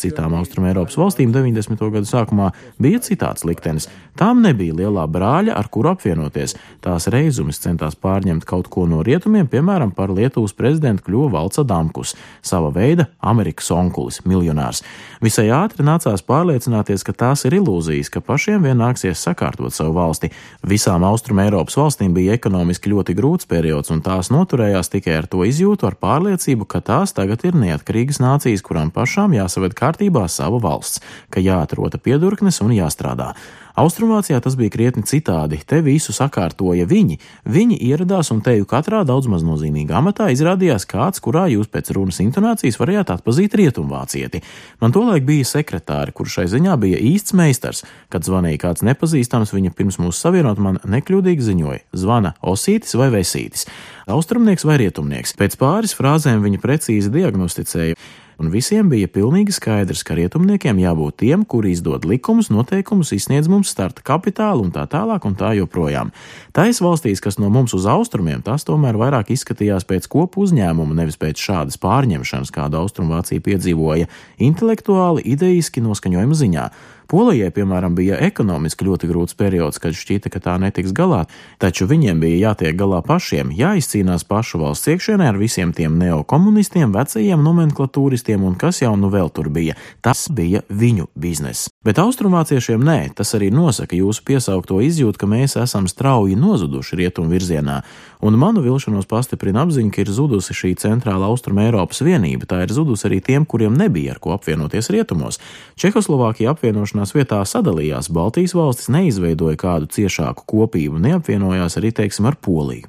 Citām 0.00 0.34
Austrumēropas 0.38 0.96
valstīm 0.98 1.32
90. 1.34 1.76
gadu 1.92 2.08
sākumā 2.08 2.50
bija 2.82 3.00
citāds 3.04 3.44
liktenis. 3.46 3.88
Tām 4.16 4.40
nebija 4.40 4.72
lielā 4.72 5.04
brāļa, 5.12 5.52
ar 5.52 5.68
kuru 5.72 5.90
apvienoties. 5.92 6.54
Tās 6.84 7.06
reizumis 7.12 7.60
centās 7.60 7.98
pārņemt 8.00 8.46
kaut 8.48 8.70
ko 8.72 8.86
no 8.88 9.02
rietumiem, 9.04 9.48
piemēram, 9.52 9.92
par 9.96 10.08
Lietuvas 10.14 10.54
prezidentu 10.56 11.04
kļuva 11.06 11.34
Valca 11.34 11.64
Damkus, 11.68 12.14
sava 12.40 12.70
veida 12.72 13.10
Amerikas 13.20 13.68
onkulis, 13.74 14.22
miljonārs. 14.24 14.80
Visai 15.20 15.50
ātri 15.52 15.84
nācās 15.84 16.24
pārliecināties, 16.24 17.04
ka 17.04 17.12
tās 17.12 17.44
ir 17.44 17.58
ilūzijas, 17.58 18.08
ka 18.12 18.24
pašiem 18.24 18.64
vien 18.64 18.80
nāksies 18.80 19.20
sakārtot 19.20 19.74
savu 19.76 19.92
valsti. 19.98 20.32
Visām 20.64 21.04
Austrumēropas 21.04 21.76
valstīm 21.76 22.16
bija 22.16 22.38
ekonomiski 22.40 22.94
ļoti 22.94 23.16
grūts 23.18 23.50
periods, 23.50 23.92
un 23.92 24.00
tās 24.06 24.32
noturējās 24.32 24.92
tikai 24.96 25.18
ar 25.20 25.28
to 25.28 25.44
izjūtu, 25.44 25.90
ar 25.90 25.98
pārliecību, 26.00 26.64
ka 26.64 26.80
tās 26.80 27.12
tagad 27.16 27.44
ir 27.44 27.58
neatkarīgas 27.60 28.05
atsevišķas 28.06 28.22
nācijas, 28.22 28.62
kurām 28.62 28.90
pašām 28.94 29.34
jāsaved 29.34 29.74
kārtībā 29.74 30.28
sava 30.28 30.60
valsts, 30.62 31.00
ka 31.30 31.40
jāatrota 31.40 31.98
piedurknes 31.98 32.60
un 32.62 32.70
jāstrādā. 32.70 33.34
Austrumvācijā 33.76 34.38
tas 34.40 34.54
bija 34.56 34.72
krietni 34.72 35.02
citādi. 35.04 35.58
Te 35.68 35.82
visu 35.84 36.14
sakārtoja 36.16 36.86
viņi. 36.88 37.18
Viņi 37.44 37.76
ieradās 37.90 38.30
un 38.32 38.40
teju 38.40 38.64
katrā 38.68 39.02
daudz 39.04 39.28
maz 39.28 39.44
nozīmīgā 39.44 39.98
amatā 39.98 40.30
izrādījās 40.32 40.88
kāds, 40.88 41.20
kurā 41.20 41.44
jūs 41.52 41.68
pēc 41.68 41.92
runas 41.92 42.22
intonācijas 42.24 42.80
varējāt 42.80 43.12
atpazīt 43.18 43.58
rietumvācieti. 43.60 44.40
Man 44.80 44.96
tolaik 44.96 45.28
bija 45.28 45.44
sekretāri, 45.52 46.16
kurš 46.16 46.38
šai 46.38 46.46
ziņā 46.56 46.80
bija 46.80 47.04
īsts 47.04 47.36
meistars. 47.36 47.84
Kad 48.08 48.24
zvanīja 48.24 48.64
kāds 48.64 48.84
nepazīstams, 48.88 49.52
viņa 49.52 49.76
pirms 49.76 50.00
mūs 50.00 50.24
savienot 50.24 50.56
man 50.56 50.80
nekļūdīgi 50.80 51.50
ziņoja: 51.52 51.84
zvana 51.92 52.32
Osītis 52.40 52.96
vai 52.96 53.12
Vesītis, 53.12 53.68
austrumnieks 54.08 54.64
vai 54.64 54.80
rietumnieks. 54.86 55.36
Pēc 55.36 55.60
pāris 55.60 55.92
frāzēm 55.98 56.40
viņa 56.48 56.64
precīzi 56.64 57.12
diagnosticēja 57.12 58.00
un 58.40 58.50
visiem 58.52 58.88
bija 58.92 59.08
pilnīgi 59.12 59.54
skaidrs, 59.56 60.02
ka 60.06 60.16
rietumniekiem 60.18 60.80
jābūt 60.82 61.18
tiem, 61.22 61.44
kuri 61.48 61.72
izdod 61.76 62.04
likumus, 62.08 62.50
noteikumus, 62.52 63.12
izsniedz 63.16 63.48
mums 63.52 63.72
starta 63.72 64.04
kapitālu 64.06 64.66
un 64.66 64.72
tā 64.74 64.84
tālāk 64.90 65.24
un 65.28 65.36
tā 65.38 65.54
joprojām. 65.58 66.12
Tais 66.56 66.80
valstīs, 66.84 67.22
kas 67.24 67.40
no 67.40 67.50
mums 67.52 67.74
uz 67.76 67.88
austrumiem, 67.90 68.42
tas 68.44 68.66
tomēr 68.68 68.98
vairāk 69.00 69.32
izskatījās 69.34 69.88
pēc 69.88 70.08
kopu 70.12 70.44
uzņēmuma, 70.46 70.98
nevis 71.00 71.20
pēc 71.20 71.40
šādas 71.40 71.80
pārņemšanas, 71.82 72.52
kādu 72.54 72.82
Austrumvācija 72.82 73.44
piedzīvoja, 73.44 74.10
intelektuāli, 74.42 75.24
ideiski 75.36 75.84
noskaņojuma 75.84 76.40
ziņā. 76.42 76.68
Polijai, 77.06 77.52
piemēram, 77.54 77.94
bija 77.94 78.18
ekonomiski 78.26 78.86
ļoti 78.88 79.10
grūts 79.10 79.36
periods, 79.38 79.78
kad 79.82 79.94
šķita, 79.94 80.30
ka 80.32 80.40
tā 80.42 80.56
netiks 80.58 80.94
galā, 80.96 81.24
taču 81.62 81.86
viņiem 81.86 82.18
bija 82.22 82.50
jātiek 82.50 82.74
galā 82.78 82.98
pašiem, 83.06 83.52
jāizcīnās 83.54 84.26
pašu 84.26 84.58
valsts 84.64 84.90
iekšienē 84.90 85.28
ar 85.30 85.38
visiem 85.38 85.70
tiem 85.76 85.98
neokomunistiem, 86.00 86.90
vecajiem 86.96 87.44
nomenklatūristiem 87.46 88.42
un 88.48 88.58
kas 88.58 88.82
jau 88.82 88.96
nu 88.98 89.12
vēl 89.12 89.30
tur 89.30 89.52
bija. 89.54 89.76
Tas 90.02 90.26
bija 90.26 90.64
viņu 90.66 91.06
bizness. 91.14 91.70
Bet 91.86 92.00
austrumvāciešiem 92.02 92.82
nē, 92.82 92.98
tas 93.14 93.30
arī 93.38 93.52
nosaka 93.54 93.94
jūsu 93.94 94.24
piesaukto 94.26 94.80
izjūtu, 94.82 95.20
ka 95.22 95.30
mēs 95.30 95.54
esam 95.62 95.86
strauji 95.86 96.34
nozuduši 96.34 96.98
rietumu 96.98 97.30
virzienā, 97.30 97.82
un 98.26 98.38
manu 98.40 98.64
vilšanos 98.64 99.06
pastiprina 99.06 99.62
apziņa, 99.62 99.92
ka 99.94 100.02
ir 100.02 100.10
zudusi 100.10 100.56
šī 100.56 100.72
centrāla 100.82 101.28
austruma 101.30 101.68
Eiropas 101.68 102.02
vienība. 102.02 102.48
Tā 102.50 102.64
ir 102.64 102.74
zudusi 102.74 103.06
arī 103.06 103.20
tiem, 103.22 103.46
kuriem 103.46 103.76
nebija 103.78 104.16
ar 104.16 104.20
ko 104.22 104.34
apvienoties 104.34 104.90
rietumos. 104.90 105.38
Čehoslovākija 105.78 106.56
apvienošanās 106.56 106.95
apvienošanās 106.96 107.14
vietā 107.14 107.44
sadalījās, 107.44 108.10
Baltijas 108.10 108.54
valstis 108.54 108.88
neizveidoja 108.88 109.56
kādu 109.56 109.86
ciešāku 109.86 110.44
kopību, 110.46 110.98
neapvienojās 110.98 111.76
arī, 111.76 111.92
teiksim, 111.92 112.26
ar 112.26 112.36
Poliju. 112.36 112.88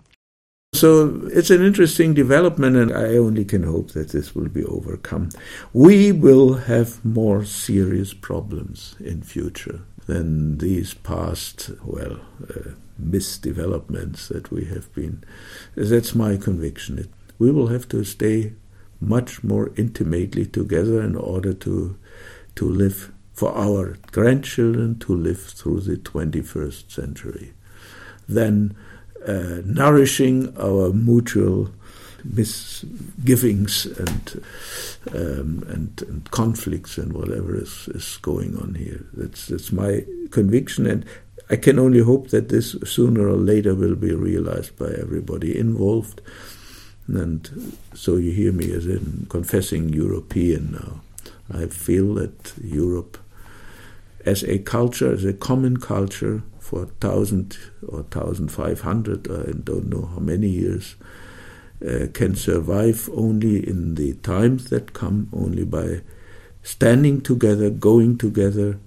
So 0.75 1.27
it's 1.33 1.49
an 1.49 1.63
interesting 1.63 2.13
development, 2.13 2.75
and 2.75 2.91
I 2.91 3.17
only 3.17 3.45
can 3.45 3.63
hope 3.63 3.93
that 3.93 4.09
this 4.11 4.35
will 4.35 4.49
be 4.49 4.63
overcome. 4.65 5.29
We 5.73 6.11
will 6.11 6.67
have 6.67 7.03
more 7.03 7.45
serious 7.45 8.13
problems 8.13 8.95
in 8.99 9.21
future 9.21 9.79
than 10.07 10.57
these 10.57 10.93
past, 10.93 11.71
well, 11.83 12.19
uh, 12.49 12.75
misdevelopments 13.01 14.27
that 14.27 14.51
we 14.51 14.65
have 14.65 14.93
been. 14.93 15.23
That's 15.75 16.13
my 16.13 16.37
conviction. 16.37 17.07
We 17.39 17.51
will 17.51 17.67
have 17.67 17.87
to 17.89 18.03
stay 18.03 18.53
much 18.99 19.43
more 19.43 19.71
intimately 19.77 20.45
together 20.45 21.01
in 21.01 21.15
order 21.15 21.53
to 21.53 21.95
to 22.55 22.65
live 22.67 23.11
for 23.37 23.55
our 23.55 23.95
grandchildren 24.11 24.97
to 24.97 25.15
live 25.15 25.39
through 25.39 25.79
the 25.81 25.95
21st 25.95 26.91
century 26.91 27.53
than 28.27 28.75
uh, 29.27 29.61
nourishing 29.63 30.51
our 30.57 30.91
mutual 30.91 31.69
misgivings 32.23 33.85
and, 33.85 34.43
um, 35.13 35.63
and, 35.67 36.01
and 36.07 36.31
conflicts 36.31 36.97
and 36.97 37.13
whatever 37.13 37.55
is, 37.55 37.87
is 37.89 38.17
going 38.23 38.57
on 38.57 38.73
here. 38.73 39.05
That's, 39.13 39.45
that's 39.45 39.71
my 39.71 40.03
conviction, 40.31 40.87
and 40.87 41.05
I 41.47 41.57
can 41.57 41.77
only 41.77 41.99
hope 41.99 42.29
that 42.29 42.49
this 42.49 42.71
sooner 42.85 43.27
or 43.27 43.37
later 43.37 43.75
will 43.75 43.95
be 43.95 44.15
realized 44.15 44.79
by 44.79 44.89
everybody 44.99 45.55
involved. 45.55 46.21
And 47.07 47.77
so 47.93 48.15
you 48.15 48.31
hear 48.31 48.51
me 48.51 48.71
as 48.71 48.87
in 48.87 49.27
confessing 49.29 49.89
European 49.89 50.71
now. 50.71 51.01
I 51.53 51.67
feel 51.67 52.15
that 52.15 52.53
Europe 52.61 53.19
as 54.27 54.43
a 54.43 54.59
culture, 54.59 55.13
as 55.13 55.23
a 55.23 55.33
common 55.33 55.77
culture 55.77 56.43
for 56.59 56.79
1,000 56.79 57.57
or 57.87 58.01
1,500, 58.01 59.31
I 59.31 59.51
don't 59.63 59.87
know 59.87 60.05
how 60.13 60.19
many 60.19 60.49
years, 60.49 60.95
uh, 61.87 62.07
can 62.13 62.35
survive 62.35 63.09
only 63.13 63.65
in 63.65 63.95
the 63.95 64.15
times 64.15 64.69
that 64.69 64.91
come, 64.91 65.29
only 65.31 65.63
by 65.63 66.01
standing 66.61 67.21
together, 67.21 67.69
going 67.69 68.17
together, 68.17 68.79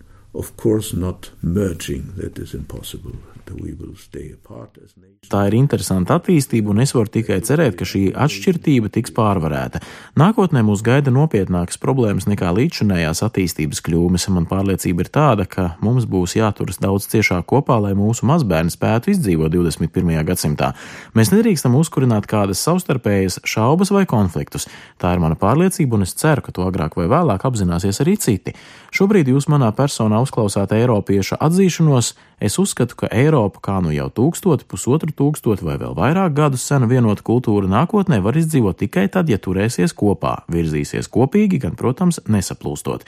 Tā 5.31 5.43
ir 5.49 5.57
interesanta 5.59 6.17
attīstība, 6.19 6.71
un 6.73 6.83
es 6.83 6.93
varu 6.95 7.11
tikai 7.13 7.41
cerēt, 7.47 7.77
ka 7.79 7.87
šī 7.87 8.03
atšķirība 8.15 8.91
tiks 8.95 9.13
pārvarēta. 9.15 9.81
Nākotnē 10.19 10.63
mūs 10.67 10.85
gaida 10.87 11.13
nopietnākas 11.15 11.79
problēmas 11.83 12.29
nekā 12.31 12.51
līdzinējās 12.57 13.23
attīstības 13.27 13.83
kļūmes. 13.87 14.29
Man 14.35 14.47
pārliecība 14.51 15.05
ir 15.05 15.11
tāda, 15.11 15.47
ka 15.51 15.67
mums 15.85 16.07
būs 16.11 16.37
jāturas 16.39 16.79
daudz 16.83 17.09
ciešāk 17.11 17.49
kopā, 17.51 17.81
lai 17.83 17.93
mūsu 17.99 18.27
mazbērni 18.31 18.75
spētu 18.75 19.13
izdzīvot 19.15 19.55
21. 19.55 20.15
gadsimtā. 20.31 20.73
Mēs 21.19 21.35
nedrīkstam 21.35 21.75
uzkurināt 21.79 22.31
kādas 22.31 22.63
savstarpējas 22.67 23.41
šaubas 23.51 23.91
vai 23.95 24.07
konfliktus. 24.11 24.69
Tā 25.01 25.15
ir 25.15 25.23
mana 25.23 25.39
pārliecība, 25.39 25.99
un 25.99 26.07
es 26.07 26.15
ceru, 26.15 26.47
ka 26.47 26.55
to 26.55 26.67
agrāk 26.67 26.99
vai 26.99 27.11
vēlāk 27.11 27.47
apzināsies 27.47 28.03
arī 28.03 28.17
citi. 28.21 28.55
Šobrīd 28.95 29.31
jūs 29.31 29.51
manā 29.51 29.71
personā 29.75 30.20
uzklausāt 30.25 30.73
Eiropieša 30.77 31.39
atzīšanos. 31.43 32.15
Es 32.41 32.57
uzskatu, 32.63 32.97
ka 33.03 33.11
Eiropa, 33.13 33.61
kā 33.65 33.77
nu 33.85 33.93
jau 33.93 34.09
tūkstoti, 34.17 34.67
pusotru 34.71 35.13
tūkstoti 35.17 35.67
vai 35.67 35.77
vēl 35.81 35.93
vairāk 35.99 36.37
gadus 36.37 36.65
sena 36.65 36.89
vienota 36.91 37.25
kultūra 37.27 37.69
nākotnē 37.69 38.21
var 38.25 38.39
izdzīvot 38.41 38.81
tikai 38.81 39.09
tad, 39.13 39.29
ja 39.33 39.41
turēsies 39.41 39.93
kopā, 39.97 40.41
virzīsies 40.53 41.11
kopīgi, 41.13 41.61
gan, 41.67 41.77
protams, 41.77 42.23
nesaplūstot. 42.29 43.05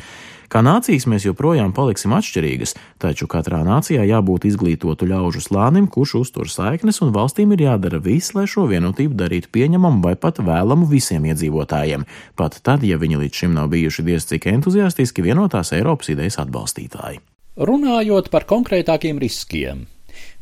Kā 0.52 0.60
nācijas 0.60 1.06
mēs 1.08 1.24
joprojām 1.24 1.70
paliksim 1.72 2.12
atšķirīgas, 2.12 2.74
taču 3.00 3.24
katrā 3.30 3.62
nācijā 3.64 4.02
jābūt 4.04 4.44
izglītotu 4.50 5.06
ļaužu 5.08 5.40
slānim, 5.40 5.86
kurš 5.88 6.12
uztur 6.18 6.50
saiknes, 6.52 6.98
un 7.00 7.14
valstīm 7.14 7.54
ir 7.56 7.62
jādara 7.64 7.96
viss, 8.04 8.34
lai 8.36 8.44
šo 8.44 8.66
vienotību 8.68 9.16
darītu 9.16 9.48
pieņemamu 9.48 10.04
vai 10.04 10.12
pat 10.20 10.42
vēlamu 10.44 10.90
visiem 10.92 11.24
iedzīvotājiem, 11.32 12.04
pat 12.36 12.60
tad, 12.60 12.84
ja 12.84 13.00
viņi 13.00 13.22
līdz 13.24 13.40
šim 13.40 13.56
nav 13.56 13.72
bijuši 13.72 14.04
diez 14.04 14.28
cik 14.28 14.50
entuziastiski 14.52 15.24
vienotās 15.24 15.72
Eiropas 15.72 16.12
idejas 16.12 16.36
atbalstītāji. 16.44 17.24
Runājot 17.56 18.28
par 18.28 18.44
konkrētākiem 18.44 19.24
riskiem, 19.24 19.86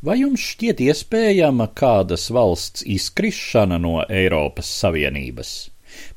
vai 0.03 0.25
jums 0.25 0.43
šķiet 0.43 0.83
iespējama 0.91 1.71
kādas 1.71 2.33
valsts 2.35 2.83
izkrišana 2.83 3.79
no 3.79 4.01
Eiropas 4.11 4.75
Savienības? 4.83 5.71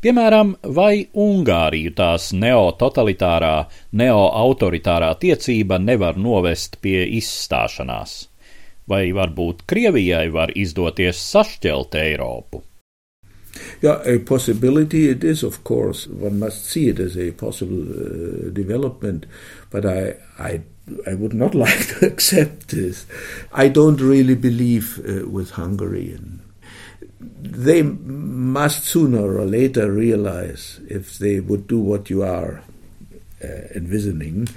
Piemēram, 0.03 0.55
vai 0.75 1.07
Ungāriju 1.13 1.93
tās 1.95 2.31
neototalitārā, 2.35 3.55
neoautoritārā 4.01 5.13
tiecība 5.21 5.79
nevar 5.79 6.19
novest 6.19 6.79
pie 6.81 7.05
izstāšanās? 7.19 8.17
Vai 8.87 9.05
varbūt 9.15 9.63
Krievijai 9.69 10.27
var 10.33 10.51
izdoties 10.59 11.21
sašķelt 11.31 11.95
Eiropu? 11.95 12.63
Yeah, 13.81 14.01
a 14.05 14.19
possibility 14.19 15.09
it 15.09 15.23
is, 15.23 15.43
of 15.43 15.63
course. 15.63 16.07
One 16.07 16.39
must 16.39 16.65
see 16.65 16.89
it 16.89 16.99
as 16.99 17.17
a 17.17 17.31
possible 17.31 17.83
uh, 17.83 18.49
development, 18.49 19.25
but 19.69 19.85
I, 19.85 20.15
I, 20.39 20.61
I 21.05 21.13
would 21.15 21.33
not 21.33 21.53
like 21.65 21.87
to 21.99 22.05
accept 22.05 22.69
this. 22.69 23.05
I 23.51 23.67
don't 23.67 24.01
really 24.01 24.35
believe 24.35 24.99
uh, 24.99 25.27
with 25.29 25.51
Hungary. 25.51 26.13
And 26.13 26.39
they 27.41 27.81
must 27.83 28.83
sooner 28.83 29.37
or 29.37 29.45
later 29.45 29.91
realize 29.91 30.79
if 30.87 31.17
they 31.17 31.39
would 31.39 31.67
do 31.67 31.79
what 31.79 32.09
you 32.09 32.23
are 32.23 32.63
uh, 33.43 33.47
envisioning, 33.75 34.47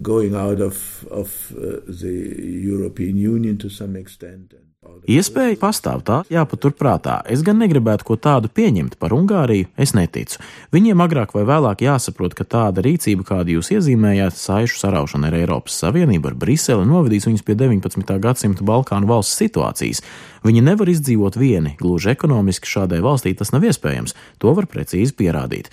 going 0.00 0.34
out 0.34 0.60
of, 0.60 1.06
of 1.10 1.52
uh, 1.56 1.80
the 1.86 2.36
European 2.42 3.16
Union 3.16 3.58
to 3.58 3.68
some 3.68 3.96
extent. 3.96 4.54
Iespēja 4.80 5.58
pastāv 5.60 6.00
tā, 6.08 6.22
jāpaturprātā. 6.32 7.18
Es 7.28 7.42
gan 7.44 7.58
negribētu 7.60 8.06
ko 8.08 8.14
tādu 8.16 8.48
pieņemt 8.48 8.94
par 9.02 9.12
Ungāriju, 9.12 9.66
es 9.76 9.92
neticu. 9.92 10.40
Viņiem 10.72 11.02
agrāk 11.04 11.34
vai 11.36 11.42
vēlāk 11.50 11.84
jāsaprot, 11.84 12.32
ka 12.38 12.46
tāda 12.48 12.80
rīcība, 12.86 13.26
kādu 13.28 13.58
jūs 13.58 13.68
iezīmējāt, 13.76 14.38
saišu 14.40 14.80
saraušana 14.80 15.28
ar 15.28 15.36
Eiropas 15.42 15.76
Savienību, 15.82 16.32
ar 16.32 16.40
Briseli, 16.40 16.88
novedīs 16.88 17.28
viņus 17.28 17.44
pie 17.44 17.58
19. 17.60 18.16
gadsimta 18.24 18.64
Balkānu 18.64 19.10
valsts 19.12 19.36
situācijas. 19.42 20.00
Viņi 20.48 20.64
nevar 20.64 20.88
izdzīvot 20.88 21.36
vieni, 21.36 21.76
gluži 21.76 22.14
ekonomiski 22.14 22.72
šādai 22.72 23.04
valstī 23.04 23.36
tas 23.36 23.52
nav 23.52 23.68
iespējams, 23.68 24.16
to 24.40 24.56
var 24.56 24.64
precīzi 24.64 25.12
pierādīt. 25.12 25.68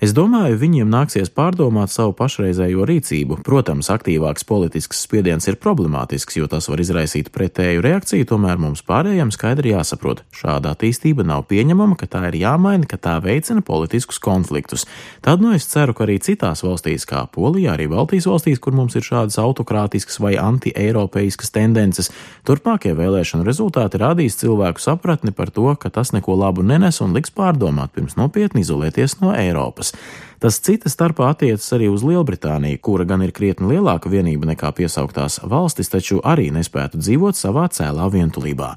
Es 0.00 0.14
domāju, 0.16 0.56
viņiem 0.56 0.88
nāksies 0.88 1.28
pārdomāt 1.36 1.92
savu 1.92 2.14
pašreizējo 2.16 2.86
rīcību. 2.88 3.36
Protams, 3.44 3.90
aktīvāks 3.92 4.46
politisks 4.48 5.02
spiediens 5.04 5.44
ir 5.50 5.58
problemātisks, 5.60 6.38
jo 6.38 6.46
tas 6.48 6.70
var 6.72 6.80
izraisīt 6.80 7.26
pretēju 7.34 7.82
reakciju, 7.84 8.24
tomēr 8.30 8.56
mums 8.56 8.80
pārējiem 8.88 9.28
skaidri 9.28 9.74
jāsaprot, 9.74 10.22
šāda 10.32 10.72
attīstība 10.72 11.26
nav 11.28 11.44
pieņemama, 11.50 11.98
ka 12.00 12.08
tā 12.08 12.22
ir 12.30 12.38
jāmaina, 12.40 12.88
ka 12.88 12.96
tā 12.96 13.18
veicina 13.20 13.60
politiskus 13.60 14.16
konfliktus. 14.24 14.86
Tad 15.20 15.44
nu 15.44 15.52
es 15.52 15.68
ceru, 15.68 15.92
ka 15.92 16.06
arī 16.06 16.16
citās 16.24 16.64
valstīs, 16.64 17.04
kā 17.04 17.26
Polijā, 17.28 17.76
arī 17.76 17.90
Baltijas 17.92 18.30
valstīs, 18.30 18.56
kur 18.56 18.72
mums 18.72 18.96
ir 18.96 19.04
šādas 19.04 19.36
autokrātiskas 19.44 20.16
vai 20.24 20.32
anti-eiropeiskas 20.40 21.52
tendences, 21.52 22.08
turpmākie 22.48 22.96
vēlēšanu 22.96 23.44
rezultāti 23.44 24.00
rādīs 24.00 24.40
cilvēku 24.40 24.80
sapratni 24.80 25.36
par 25.36 25.52
to, 25.52 25.68
ka 25.76 25.92
tas 25.92 26.16
neko 26.16 26.40
labu 26.40 26.64
nenes 26.64 27.04
un 27.04 27.12
liks 27.12 27.36
pārdomāt 27.36 27.92
pirms 27.92 28.16
nopietni 28.16 28.64
izolēties 28.64 29.20
no 29.20 29.36
Eiropas 29.36 29.89
valsts. 29.90 30.28
Tas 30.40 30.56
cita 30.56 30.88
starpā 30.88 31.26
attiecas 31.34 31.66
arī 31.76 31.90
uz 31.92 32.00
Lielbritāniju, 32.00 32.78
kura 32.80 33.04
gan 33.04 33.20
ir 33.20 33.32
krietni 33.36 33.74
lielāka 33.74 34.08
vienība 34.08 34.48
nekā 34.48 34.70
piesauktās 34.72 35.36
valstis, 35.44 35.92
taču 35.92 36.22
arī 36.24 36.48
nespētu 36.48 36.96
dzīvot 36.96 37.36
savā 37.36 37.66
cēlā 37.68 38.06
vientulībā. 38.08 38.70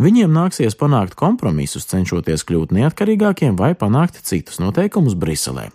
Viņiem 0.00 0.32
nāksies 0.32 0.78
panākt 0.80 1.18
kompromisus, 1.20 1.84
cenšoties 1.92 2.46
kļūt 2.48 2.72
neatkarīgākiem 2.72 3.60
vai 3.60 3.74
panākt 3.76 4.22
citus 4.24 4.62
noteikumus 4.64 5.12
Briselē. 5.12 5.68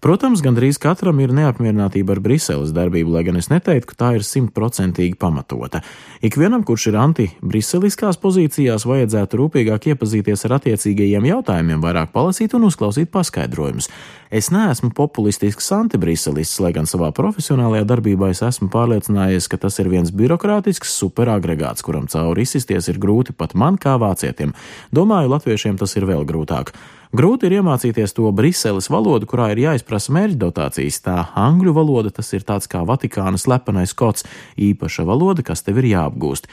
Protams, 0.00 0.40
gandrīz 0.40 0.78
katram 0.80 1.18
ir 1.20 1.32
neapmierinātība 1.36 2.14
ar 2.14 2.20
Briseles 2.24 2.70
darbību, 2.72 3.10
lai 3.12 3.20
gan 3.26 3.36
es 3.36 3.50
neteiktu, 3.52 3.90
ka 3.90 3.96
tā 4.00 4.08
ir 4.16 4.22
simtprocentīgi 4.24 5.18
pamatota. 5.20 5.82
Ikvienam, 6.24 6.62
kurš 6.64 6.86
ir 6.88 6.96
anti-briseliskās 7.02 8.16
pozīcijās, 8.22 8.86
vajadzētu 8.88 9.36
rūpīgāk 9.36 9.90
iepazīties 9.92 10.46
ar 10.48 10.54
attiecīgajiem 10.56 11.26
jautājumiem, 11.28 11.82
vairāk 11.84 12.14
palasīt 12.14 12.56
un 12.56 12.64
uzklausīt 12.70 13.10
paskaidrojumus. 13.12 13.90
Es 14.32 14.48
neesmu 14.54 14.88
populistisks 14.96 15.68
antibriselists, 15.76 16.62
lai 16.64 16.70
gan 16.72 16.88
savā 16.88 17.10
profesionālajā 17.12 17.84
darbībā 17.90 18.30
es 18.32 18.40
esmu 18.46 18.70
pārliecinājies, 18.72 19.50
ka 19.52 19.58
tas 19.66 19.76
ir 19.84 19.90
viens 19.92 20.14
birokrātisks 20.16 20.94
superagregāts, 20.96 21.84
kuram 21.84 22.08
cauri 22.08 22.48
izsisties 22.48 22.88
ir 22.88 23.02
grūti 23.02 23.36
pat 23.36 23.52
man 23.52 23.76
kā 23.76 23.98
vācietim. 24.00 24.56
Domāju, 24.96 25.34
latviešiem 25.34 25.76
tas 25.76 25.92
ir 26.00 26.08
vēl 26.08 26.24
grūtāk. 26.24 26.72
Grūti 27.10 27.48
ir 27.48 27.56
iemācīties 27.58 28.12
to 28.14 28.28
Briseles 28.30 28.86
valodu, 28.86 29.26
kurā 29.26 29.48
ir 29.50 29.58
jāizprasa 29.64 30.12
mērķdotācijas. 30.14 31.00
Tā 31.02 31.16
angļu 31.42 31.72
valoda 31.74 32.12
tas 32.14 32.28
ir 32.38 32.44
tāds 32.46 32.70
kā 32.70 32.84
Vatikāna 32.86 33.34
slepenais 33.34 33.96
kods, 33.98 34.22
īpaša 34.54 35.08
valoda, 35.08 35.42
kas 35.42 35.66
tev 35.66 35.80
ir 35.82 35.88
jāapgūst. 35.90 36.46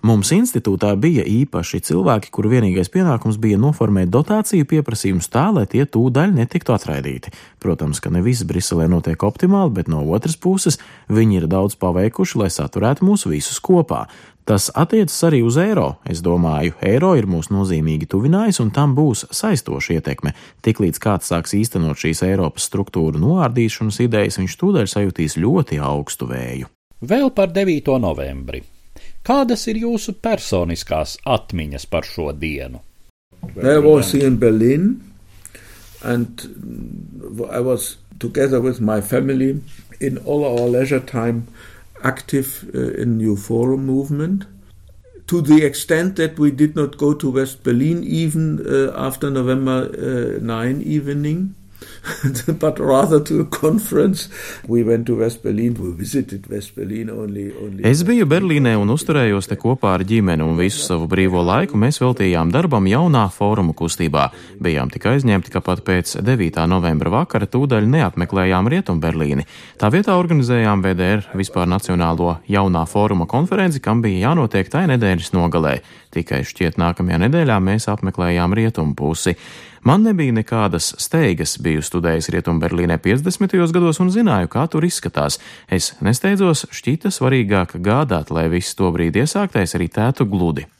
Mums 0.00 0.30
institūtā 0.32 0.94
bija 0.96 1.26
īpaši 1.28 1.82
cilvēki, 1.84 2.30
kuru 2.32 2.54
vienīgais 2.54 2.88
pienākums 2.88 3.36
bija 3.36 3.58
noformēt 3.60 4.08
dotāciju 4.08 4.64
pieprasījumus 4.70 5.28
tā, 5.28 5.50
lai 5.52 5.66
tie 5.68 5.84
tūdaļ 5.84 6.32
netiktu 6.38 6.72
atraidīti. 6.72 7.34
Protams, 7.60 8.00
ka 8.00 8.08
ne 8.08 8.22
viss 8.24 8.46
Briselē 8.48 8.86
notiek 8.88 9.20
optimāli, 9.28 9.74
bet 9.76 9.92
no 9.92 10.00
otras 10.08 10.38
puses 10.40 10.80
viņi 11.12 11.42
ir 11.42 11.48
daudz 11.52 11.76
paveikuši, 11.76 12.40
lai 12.40 12.48
saturētu 12.48 13.04
mūs 13.04 13.26
visus 13.28 13.60
kopā. 13.60 14.06
Tas 14.48 14.70
attiecas 14.72 15.20
arī 15.28 15.42
uz 15.44 15.60
eiro. 15.60 15.98
Es 16.08 16.24
domāju, 16.24 16.72
eiro 16.80 17.12
ir 17.20 17.28
mūs 17.28 17.52
nozīmīgi 17.52 18.08
tuvinājis, 18.08 18.62
un 18.64 18.72
tam 18.72 18.96
būs 18.96 19.26
saistoša 19.36 20.00
ietekme. 20.00 20.32
Tiklīdz 20.64 20.96
kāds 20.96 21.28
sāks 21.28 21.52
īstenot 21.60 22.00
šīs 22.00 22.24
Eiropas 22.24 22.72
struktūru 22.72 23.20
noārdīšanas 23.20 24.00
idejas, 24.08 24.40
viņš 24.40 24.58
tūdaļ 24.64 24.90
sajutīs 24.96 25.36
ļoti 25.36 25.84
augstu 25.84 26.32
vēju. 26.32 26.72
Vēl 27.04 27.34
par 27.36 27.52
9. 27.52 27.98
novembri. 28.00 28.64
Kādas 29.26 29.66
ir 29.68 29.80
jūsu 29.82 30.14
personiskās 30.22 31.18
atmiņas 31.28 31.86
par 31.86 32.06
šo 32.08 32.30
dienu? 32.32 32.80
I 33.62 33.78
was 33.78 34.14
in 34.14 34.38
Berlin 34.38 35.00
and 36.02 36.40
I 37.50 37.60
was 37.60 37.96
together 38.18 38.60
with 38.60 38.80
my 38.80 39.00
family 39.00 39.60
in 40.00 40.18
all 40.18 40.44
our 40.44 40.68
leisure 40.68 41.00
time 41.00 41.48
active 42.02 42.70
uh, 42.74 43.02
in 43.02 43.18
New 43.18 43.36
Forum 43.36 43.86
movement. 43.86 44.46
To 45.26 45.40
the 45.40 45.64
extent 45.64 46.16
that 46.16 46.38
we 46.38 46.50
did 46.50 46.74
not 46.74 46.96
go 46.96 47.14
to 47.14 47.30
West 47.30 47.62
Berlin 47.62 48.02
even 48.02 48.66
uh, 48.66 48.92
after 48.96 49.30
November 49.30 49.88
uh, 49.94 50.42
9 50.42 50.82
evening, 50.82 51.54
but 52.62 52.78
rather 52.78 53.20
to 53.20 53.40
a 53.40 53.44
conference. 53.44 54.28
We 54.68 54.82
went 54.82 55.06
to 55.06 55.16
West 55.16 55.42
Berlin, 55.42 55.76
we 55.78 55.92
visited 55.92 56.46
West 56.50 56.74
Berlin 56.74 57.10
only, 57.10 57.52
only. 57.52 57.84
Es 57.86 58.02
biju 58.06 58.26
Berlīnē 58.30 58.74
un 58.80 58.92
uzturējos 58.94 59.50
te 59.50 59.58
kopā 59.60 59.94
ar 59.98 60.04
ģimeni, 60.06 60.44
un 60.44 60.58
visu 60.60 60.82
savu 60.84 61.08
brīvo 61.10 61.42
laiku 61.46 61.78
mēs 61.80 62.00
veltījām 62.02 62.52
darbam 62.54 62.88
jaunā 62.90 63.26
fóruma 63.34 63.74
kustībā. 63.76 64.28
Bijām 64.62 64.92
tik 64.92 65.08
aizņemti, 65.12 65.52
ka 65.52 65.62
pat 65.64 65.84
pēc 65.86 66.16
9. 66.24 66.60
novembra 66.70 67.12
vakara 67.20 67.48
tūdaļ 67.50 67.88
neapmeklējām 67.94 68.70
Rietumberlīni. 68.72 69.46
Tā 69.80 69.92
vietā 69.92 70.16
organizējām 70.20 70.84
VDR 70.84 71.24
vispār 71.36 71.68
nacionālo 71.70 72.38
jaunā 72.50 72.84
fóruma 72.88 73.28
konferenci, 73.30 73.82
kam 73.84 74.02
bija 74.04 74.30
jānotiek 74.30 74.70
tai 74.72 74.86
nedēļas 74.90 75.34
nogalē. 75.36 75.80
Tikai 76.10 76.42
šķiet 76.46 76.78
nākamajā 76.80 77.20
nedēļā 77.26 77.58
mēs 77.62 77.86
apmeklējām 77.92 78.54
rietumu 78.58 78.96
pusi. 78.98 79.36
Man 79.86 80.02
nebija 80.04 80.34
nekādas 80.36 80.90
steigas, 81.00 81.54
biju 81.62 81.80
studējis 81.90 82.30
Rietumberlīnē 82.36 82.96
50. 83.02 83.58
gados 83.74 84.00
un 84.00 84.14
zināju, 84.14 84.50
kā 84.52 84.66
tur 84.70 84.86
izskatās. 84.86 85.40
Es 85.68 85.92
nesteidzos, 86.00 86.68
šķita 86.70 87.12
svarīgāk 87.12 87.80
gādāt, 87.82 88.30
lai 88.30 88.48
viss 88.52 88.78
to 88.78 88.92
brīdi 88.94 89.26
iesāktais 89.26 89.74
arī 89.78 89.90
tētu 89.92 90.30
gludi. 90.30 90.70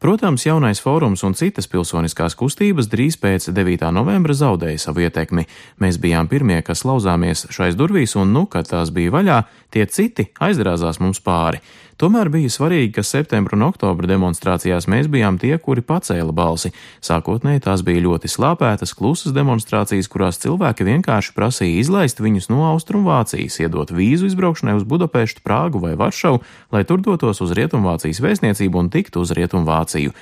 Protams, 0.00 0.46
jaunais 0.46 0.80
fórums 0.80 1.20
un 1.28 1.34
citas 1.36 1.66
pilsoniskās 1.68 2.32
kustības 2.32 2.86
drīz 2.88 3.18
pēc 3.20 3.50
9. 3.52 3.82
novembra 3.92 4.32
zaudēja 4.32 4.80
savu 4.80 5.02
ietekmi. 5.04 5.44
Mēs 5.76 5.98
bijām 6.00 6.24
pirmie, 6.24 6.56
kas 6.64 6.86
lauzāmies 6.88 7.44
šais 7.52 7.76
durvīs, 7.76 8.16
un, 8.16 8.32
nu, 8.32 8.46
kad 8.48 8.70
tās 8.70 8.88
bija 8.96 9.12
vaļā, 9.12 9.36
tie 9.68 9.84
citi 9.92 10.30
aizdrāzās 10.40 11.02
mums 11.04 11.20
pāri. 11.20 11.60
Tomēr 12.00 12.30
bija 12.32 12.48
svarīgi, 12.48 12.94
ka 12.96 13.02
septembra 13.04 13.58
un 13.58 13.66
oktobra 13.66 14.08
demonstrācijās 14.08 14.86
mēs 14.88 15.10
bijām 15.12 15.36
tie, 15.36 15.52
kuri 15.60 15.82
pacēla 15.84 16.32
balsi. 16.32 16.70
Sākotnēji 17.04 17.60
tās 17.66 17.82
bija 17.84 18.00
ļoti 18.06 18.30
slāpētas, 18.32 18.94
klusas 18.96 19.34
demonstrācijas, 19.36 20.08
kurās 20.08 20.40
cilvēki 20.40 20.86
vienkārši 20.88 21.34
prasīja 21.36 21.82
izlaist 21.82 22.22
viņus 22.24 22.48
no 22.48 22.62
Austrumvācijas, 22.70 23.58
iedot 23.60 23.92
vīzu 23.92 24.30
izbraukšanai 24.30 24.78
uz 24.78 24.86
Budapeštu, 24.88 25.44
Prāgu 25.44 25.82
vai 25.82 25.92
Varšavu, 26.00 26.40
lai 26.72 26.86
tur 26.88 27.04
dotos 27.04 27.44
uz 27.44 27.52
Rietumvācijas 27.58 28.22
vēstniecību 28.24 28.80
un 28.80 28.88
tiktu 28.96 29.20
uz 29.20 29.36
Rietumvāciju 29.36 30.16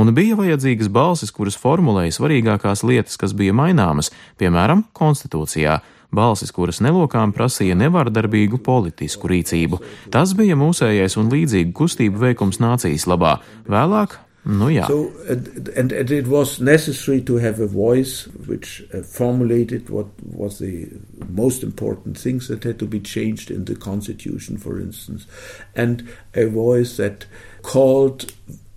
un 0.00 0.10
bija 0.14 0.34
vajadzīgas 0.38 0.90
balsis, 0.90 1.30
kuras 1.34 1.58
formulēja 1.58 2.14
svarīgākās 2.18 2.82
lietas, 2.86 3.18
kas 3.20 3.34
bija 3.38 3.54
maināmas, 3.54 4.10
piemēram, 4.40 4.84
konstitūcijā 4.96 5.78
balsis, 6.14 6.52
kuras 6.54 6.80
nelokām 6.84 7.34
prasīja 7.36 7.76
nevardarbīgu 7.78 8.62
politisku 8.64 9.30
rīcību. 9.30 9.80
Tas 10.14 10.34
bija 10.38 10.58
mūsējais 10.58 11.18
un 11.20 11.30
līdzīgu 11.32 11.76
kustību 11.76 12.26
veikums 12.26 12.60
nācijas 12.62 13.06
labā. 13.10 13.38
Vēlāk 13.70 14.18
Nu, 14.44 14.70
jā. 14.72 14.86
So, 14.86 15.12
and, 15.28 15.68
and, 15.76 15.92
and 15.92 16.10
it 16.10 16.26
was 16.26 16.60
necessary 16.60 17.20
to 17.22 17.36
have 17.36 17.60
a 17.60 17.66
voice 17.66 18.26
which 18.46 18.82
uh, 18.94 19.02
formulated 19.02 19.90
what 19.90 20.06
was 20.24 20.58
the 20.58 20.88
most 21.28 21.62
important 21.62 22.18
things 22.18 22.48
that 22.48 22.64
had 22.64 22.78
to 22.78 22.86
be 22.86 23.00
changed 23.00 23.50
in 23.50 23.66
the 23.66 23.76
constitution, 23.76 24.56
for 24.56 24.80
instance, 24.80 25.26
and 25.76 26.08
a 26.34 26.46
voice 26.46 26.96
that 26.96 27.26
called 27.60 28.32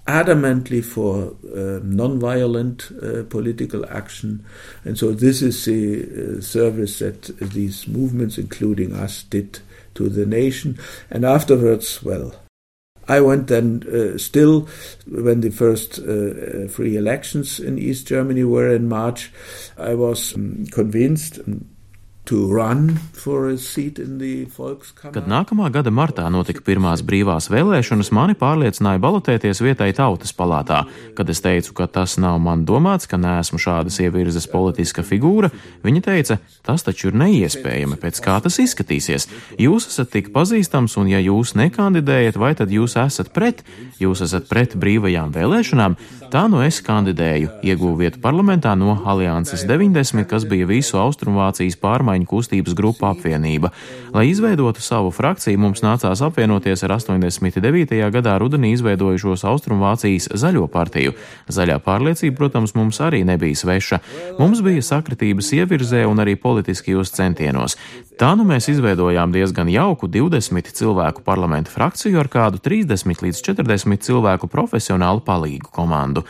adamantly 0.07 0.83
for 0.83 1.35
uh, 1.55 1.79
non-violent 1.83 2.91
uh, 3.01 3.23
political 3.29 3.85
action, 3.89 4.45
and 4.83 4.97
so 4.97 5.11
this 5.11 5.41
is 5.41 5.65
the 5.65 6.03
uh, 6.37 6.41
service 6.41 6.99
that 6.99 7.23
these 7.39 7.87
movements, 7.87 8.37
including 8.37 8.93
us, 8.93 9.23
did 9.23 9.59
to 9.95 10.09
the 10.09 10.25
nation. 10.25 10.77
And 11.09 11.23
afterwards, 11.23 12.03
well, 12.03 12.35
I 13.07 13.19
went 13.19 13.47
then 13.47 13.83
uh, 13.87 14.17
still 14.17 14.67
when 15.07 15.41
the 15.41 15.51
first 15.51 15.99
uh, 15.99 16.67
free 16.67 16.95
elections 16.95 17.59
in 17.59 17.77
East 17.77 18.07
Germany 18.07 18.43
were 18.43 18.73
in 18.73 18.87
March. 18.87 19.31
I 19.77 19.93
was 19.93 20.35
um, 20.35 20.65
convinced 20.71 21.39
Kad 25.12 25.25
nākamā 25.27 25.67
gada 25.75 25.91
martā 25.91 26.23
notika 26.31 26.63
pirmās 26.63 27.01
brīvās 27.03 27.49
vēlēšanas, 27.51 28.13
mani 28.15 28.36
pārliecināja 28.39 29.01
balotēties 29.03 29.59
vietai 29.59 29.89
tautas 29.97 30.31
palātā. 30.31 30.86
Kad 31.17 31.29
es 31.33 31.43
teicu, 31.43 31.73
ka 31.75 31.89
tas 31.91 32.15
nav 32.23 32.39
man 32.39 32.63
domāts, 32.63 33.09
ka 33.12 33.19
neesmu 33.19 33.59
šādas 33.59 33.99
ievirzes 33.99 34.47
politiska 34.47 35.03
figūra, 35.03 35.51
viņa 35.83 36.03
teica, 36.05 36.39
tas 36.63 36.88
taču 36.88 37.12
ir 37.12 37.19
neiespējami, 37.19 37.99
pēc 37.99 38.23
kā 38.23 38.38
tas 38.45 38.62
izskatīsies. 38.63 39.27
Jūs 39.59 39.89
esat 39.91 40.13
tik 40.15 40.31
pazīstams, 40.31 40.95
un 41.03 41.12
ja 41.12 41.19
jūs 41.19 41.57
nekandidējat, 41.59 42.39
vai 42.39 42.53
tad 42.55 42.71
jūs 42.71 42.95
esat 43.03 43.33
pret? 43.36 43.65
Jūs 43.99 44.23
esat 44.29 44.47
pret 44.47 44.77
brīvajām 44.79 45.36
vēlēšanām? 45.36 45.99
Tā 46.31 46.47
nu 46.49 46.63
es 46.63 46.79
kandidēju, 46.81 47.59
ieguvu 47.67 47.99
vietu 47.99 48.23
parlamentā 48.23 48.71
no 48.79 48.95
Alianses 49.05 49.67
90, 49.69 50.23
kas 50.31 50.47
bija 50.49 50.65
visu 50.71 50.97
Austrumvācijas 50.97 51.77
pārmaiņu 51.83 52.12
kustības 52.30 52.76
grupu 52.78 53.08
apvienība. 53.10 53.71
Lai 54.13 54.28
izveidotu 54.30 54.82
savu 54.86 55.10
frakciju, 55.10 55.58
mums 55.58 55.82
nācās 55.82 56.21
apvienoties 56.21 56.86
ar 56.86 56.93
89. 56.99 57.97
gadā 58.13 58.38
rudenī 58.38 58.76
izveidojušos 58.78 59.41
Austrumvācijas 59.49 60.30
zaļo 60.38 60.67
partiju. 60.69 61.17
Zaļā 61.49 61.80
pārliecība, 61.82 62.38
protams, 62.38 62.76
mums 62.78 63.02
arī 63.02 63.23
nebija 63.26 63.58
sveša. 63.58 63.99
Mums 64.38 64.62
bija 64.62 64.86
sakritības 64.86 65.49
ievirzē 65.58 66.06
un 66.06 66.21
arī 66.21 66.38
politiskajos 66.38 67.15
centienos. 67.17 67.80
Tā 68.13 68.36
nu 68.38 68.45
mēs 68.45 68.69
izveidojām 68.69 69.34
diezgan 69.34 69.73
jauku 69.73 70.06
20 70.06 70.69
cilvēku 70.78 71.26
parlamentu 71.26 71.73
frakciju 71.73 72.21
ar 72.21 72.30
kādu 72.30 72.62
30 72.62 73.26
līdz 73.26 73.41
40 73.49 74.06
cilvēku 74.06 74.52
profesionālu 74.54 75.26
palīgu 75.26 75.73
komandu. 75.73 76.21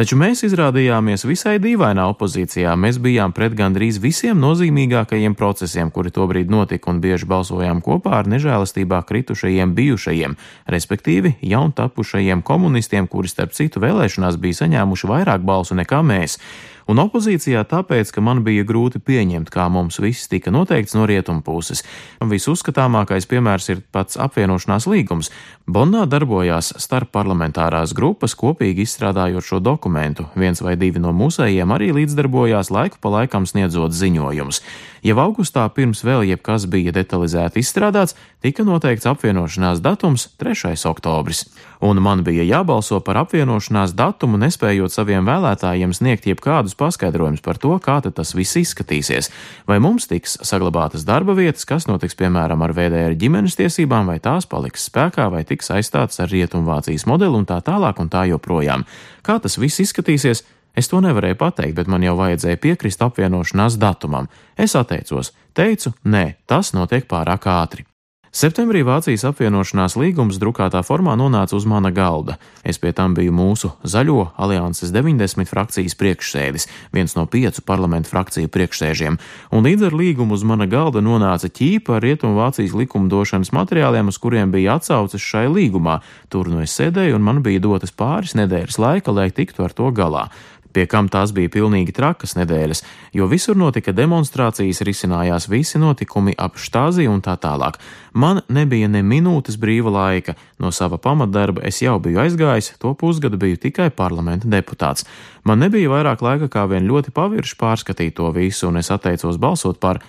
Taču 0.00 0.16
mēs 0.16 0.40
izrādījāmies 0.46 1.26
visai 1.28 1.58
dīvainā 1.60 2.06
opozīcijā. 2.14 2.72
Mēs 2.80 2.96
bijām 3.04 3.34
pret 3.36 3.52
gandrīz 3.52 3.98
visiem 4.00 4.38
nozīmīgākajiem 4.40 5.34
procesiem, 5.36 5.90
kuri 5.92 6.08
tobrīd 6.16 6.48
notika, 6.48 6.88
un 6.88 7.02
bieži 7.04 7.28
balsojām 7.28 7.82
kopā 7.84 8.14
ar 8.22 8.30
nežēlastībā 8.32 9.02
kritušajiem 9.04 9.74
bijušajiem, 9.76 10.38
respektīvi 10.72 11.34
jauntapušajiem 11.52 12.40
komunistiem, 12.40 13.12
kuri 13.12 13.28
starp 13.28 13.52
citu 13.52 13.84
vēlēšanās 13.84 14.40
bija 14.40 14.62
saņēmuši 14.62 15.12
vairāk 15.12 15.44
balsu 15.44 15.76
nekā 15.76 16.00
mēs 16.00 16.40
un 16.90 17.00
opozīcijā 17.04 17.62
tāpēc, 17.70 18.10
ka 18.14 18.22
man 18.24 18.42
bija 18.46 18.66
grūti 18.66 19.00
pieņemt, 19.02 19.52
kā 19.54 19.68
mums 19.72 20.00
viss 20.02 20.28
tika 20.30 20.50
noteikts 20.50 20.96
no 20.98 21.06
rietumu 21.08 21.44
puses. 21.46 21.84
Visuzskatāmākais 22.20 23.28
piemērs 23.30 23.70
ir 23.70 23.84
pats 23.94 24.18
apvienošanās 24.20 24.88
līgums. 24.90 25.30
Bondā 25.70 26.02
darbojās 26.10 26.72
starp 26.82 27.12
parlamentārās 27.14 27.94
grupas, 27.94 28.34
kopīgi 28.34 28.82
izstrādājot 28.86 29.46
šo 29.46 29.62
dokumentu. 29.62 30.26
Viens 30.34 30.62
vai 30.66 30.74
divi 30.80 31.02
no 31.02 31.14
mūsējiem 31.14 31.70
arī 31.70 31.92
līdzdarbojās 32.00 32.72
laiku 32.74 32.98
pa 33.00 33.14
laikam 33.20 33.46
sniedzot 33.46 33.94
ziņojumus. 33.94 34.64
Jau 35.00 35.16
augustā 35.22 35.62
pirms 35.72 36.02
vēl 36.04 36.26
jebkas 36.28 36.66
bija 36.68 36.92
detalizēti 36.92 37.62
izstrādāts, 37.62 38.16
tika 38.44 38.66
noteikts 38.68 39.08
apvienošanās 39.08 39.80
datums 39.80 40.26
3. 40.42 40.74
oktobris. 40.90 41.46
Un 41.80 42.02
man 42.04 42.20
bija 42.26 42.44
jābalso 42.44 42.98
par 43.00 43.22
apvienošanās 43.22 43.94
datumu, 43.96 44.36
nespējot 44.42 44.92
saviem 44.92 45.24
vēlētājiem 45.24 45.94
sniegt 45.96 46.28
jebkādus 46.28 46.76
paskaidrojumus 46.80 47.44
par 47.44 47.60
to, 47.60 47.74
kā 47.82 47.98
tas 48.00 48.32
viss 48.34 48.58
izskatīsies. 48.60 49.30
Vai 49.68 49.78
mums 49.82 50.08
tiks 50.10 50.38
saglabātas 50.46 51.04
darba 51.08 51.36
vietas, 51.38 51.66
kas 51.68 51.86
notiks 51.90 52.16
piemēram 52.18 52.64
ar 52.64 52.74
VDR 52.76 53.18
ģimenes 53.20 53.58
tiesībām, 53.60 54.08
vai 54.10 54.18
tās 54.24 54.48
paliks 54.48 54.88
spēkā, 54.88 55.28
vai 55.32 55.44
tiks 55.48 55.70
aizstātas 55.76 56.22
ar 56.24 56.32
Rietumvācijas 56.32 57.06
modeli 57.10 57.38
un 57.40 57.46
tā 57.48 57.60
tālāk 57.64 58.00
un 58.00 58.08
tā 58.12 58.24
joprojām. 58.32 58.86
Kā 59.26 59.38
tas 59.42 59.60
viss 59.60 59.84
izskatīsies? 59.84 60.44
Es 60.78 60.88
to 60.88 61.00
nevarēju 61.02 61.36
pateikt, 61.38 61.74
bet 61.80 61.90
man 61.90 62.04
jau 62.06 62.14
vajadzēja 62.20 62.60
piekrist 62.62 63.02
apvienošanās 63.02 63.78
datumam. 63.82 64.30
Es 64.56 64.78
atteicos, 64.78 65.34
teicu, 65.54 65.92
nē, 66.06 66.24
tas 66.46 66.74
notiek 66.78 67.10
pārāk 67.10 67.50
ātri. 67.50 67.89
Septembrī 68.30 68.84
Vācijas 68.86 69.24
apvienošanās 69.26 69.96
līgums 69.98 70.36
drukātā 70.38 70.84
formā 70.86 71.16
nonāca 71.18 71.56
uz 71.58 71.64
mana 71.66 71.90
galda. 71.90 72.36
Es 72.62 72.76
pie 72.78 72.92
tam 72.94 73.10
biju 73.16 73.32
mūsu 73.34 73.72
zaļo 73.82 74.28
alianses 74.38 74.92
90 74.94 75.50
frakcijas 75.50 75.98
priekšsēdis, 75.98 76.68
viens 76.94 77.16
no 77.18 77.24
piecu 77.26 77.64
parlamentu 77.66 78.12
frakciju 78.12 78.52
priekšsēžiem, 78.54 79.16
un 79.50 79.66
līdz 79.66 79.88
ar 79.88 79.96
līgumu 79.98 80.38
uz 80.38 80.46
mana 80.46 80.68
galda 80.70 81.02
nonāca 81.02 81.50
ķīpa 81.50 81.96
ar 81.96 82.06
Rietumu 82.06 82.38
Vācijas 82.38 82.76
likumdošanas 82.78 83.50
materiāliem, 83.50 84.14
uz 84.14 84.20
kuriem 84.22 84.54
bija 84.54 84.78
atsauces 84.78 85.26
šai 85.26 85.48
līgumā. 85.50 85.98
Tur 86.30 86.54
nu 86.54 86.62
es 86.62 86.78
sēdēju, 86.78 87.18
un 87.18 87.26
man 87.26 87.42
bija 87.42 87.66
dotas 87.66 87.90
pāris 87.90 88.38
nedēļas 88.38 88.78
laika, 88.78 89.10
lai 89.10 89.32
tiktu 89.34 89.66
ar 89.66 89.74
to 89.74 89.90
galā 89.90 90.28
pie 90.72 90.86
kam 90.90 91.08
tās 91.12 91.32
bija 91.36 91.50
pilnīgi 91.52 91.94
trakas 91.96 92.36
nedēļas, 92.38 92.82
jo 93.16 93.26
visur 93.30 93.58
notika 93.58 93.94
demonstrācijas, 93.96 94.82
risinājās 94.86 95.48
visi 95.50 95.80
notikumi 95.82 96.34
ap 96.38 96.58
štāziju 96.60 97.12
un 97.12 97.22
tā 97.24 97.36
tālāk. 97.40 97.80
Man 98.12 98.42
nebija 98.48 98.88
ne 98.90 99.02
minūtes 99.06 99.58
brīva 99.60 99.92
laika, 99.94 100.36
no 100.58 100.70
sava 100.74 100.98
pamatdarba 100.98 101.64
es 101.66 101.82
jau 101.82 101.98
biju 102.02 102.22
aizgājis, 102.24 102.74
to 102.82 102.94
pusgadu 102.94 103.38
biju 103.40 103.60
tikai 103.66 103.90
parlamenta 103.90 104.50
deputāts. 104.50 105.06
Man 105.44 105.62
nebija 105.62 105.90
vairāk 105.90 106.22
laika 106.22 106.50
kā 106.52 106.66
vien 106.70 106.88
ļoti 106.88 107.14
pavirši 107.16 107.58
pārskatīt 107.60 108.16
to 108.18 108.30
visu, 108.36 108.68
un 108.68 108.80
es 108.82 108.90
atteicos 108.90 109.38
balsot 109.40 109.80
par 109.80 110.02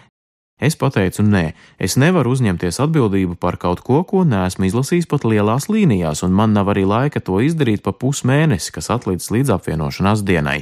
Es 0.62 0.76
pateicu, 0.78 1.24
nē, 1.26 1.56
es 1.82 1.96
nevaru 1.98 2.36
uzņemties 2.36 2.78
atbildību 2.84 3.34
par 3.42 3.58
kaut 3.58 3.80
ko, 3.82 4.04
ko 4.06 4.22
neesmu 4.30 4.68
izlasījis 4.68 5.10
pat 5.10 5.26
lielās 5.26 5.66
līnijās, 5.74 6.22
un 6.22 6.36
man 6.38 6.54
nav 6.54 6.70
arī 6.70 6.84
laika 6.86 7.18
to 7.18 7.40
izdarīt 7.42 7.82
pa 7.82 7.96
pusmēnesi, 7.98 8.70
kas 8.76 8.92
atlīdz 8.94 9.32
līdz 9.34 9.56
apvienošanās 9.58 10.22
dienai. 10.28 10.60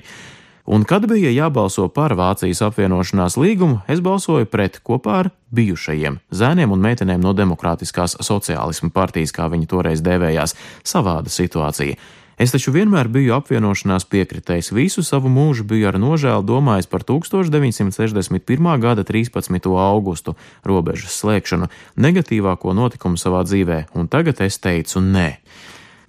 Un, 0.69 0.85
kad 0.87 1.03
bija 1.09 1.31
jābalso 1.33 1.87
par 1.91 2.13
Vācijas 2.15 2.61
apvienošanās 2.61 3.35
līgumu, 3.41 3.81
es 3.91 3.99
balsoju 4.05 4.47
pret 4.47 4.79
kopā 4.85 5.17
ar 5.23 5.29
bijušajiem 5.51 6.19
zēniem 6.31 6.71
un 6.71 6.83
meitenēm 6.83 7.19
no 7.25 7.33
Demokrātiskās 7.35 8.19
sociālismu 8.23 8.93
partijas, 8.95 9.33
kā 9.35 9.49
viņi 9.51 9.67
toreiz 9.67 10.03
dēvējās, 10.05 10.55
savāda 10.85 11.33
situācija. 11.33 11.97
Es 12.39 12.53
taču 12.55 12.71
vienmēr 12.71 13.09
biju 13.11 13.33
apvienošanās 13.35 14.05
piekritējis, 14.07 14.69
visu 14.71 15.01
savu 15.03 15.27
mūžu 15.27 15.65
biju 15.67 15.89
ar 15.89 15.97
nožēlu 15.99 16.45
domājis 16.47 16.87
par 16.87 17.03
1961. 17.03 18.69
gada 18.79 19.03
13. 19.03 19.67
augustu 19.67 20.37
robežas 20.63 21.17
slēgšanu, 21.19 21.67
negatīvāko 21.99 22.71
notikumu 22.77 23.19
savā 23.19 23.43
dzīvē, 23.43 23.81
un 23.99 24.07
tagad 24.07 24.39
es 24.47 24.55
teicu 24.63 25.03
nē. 25.03 25.27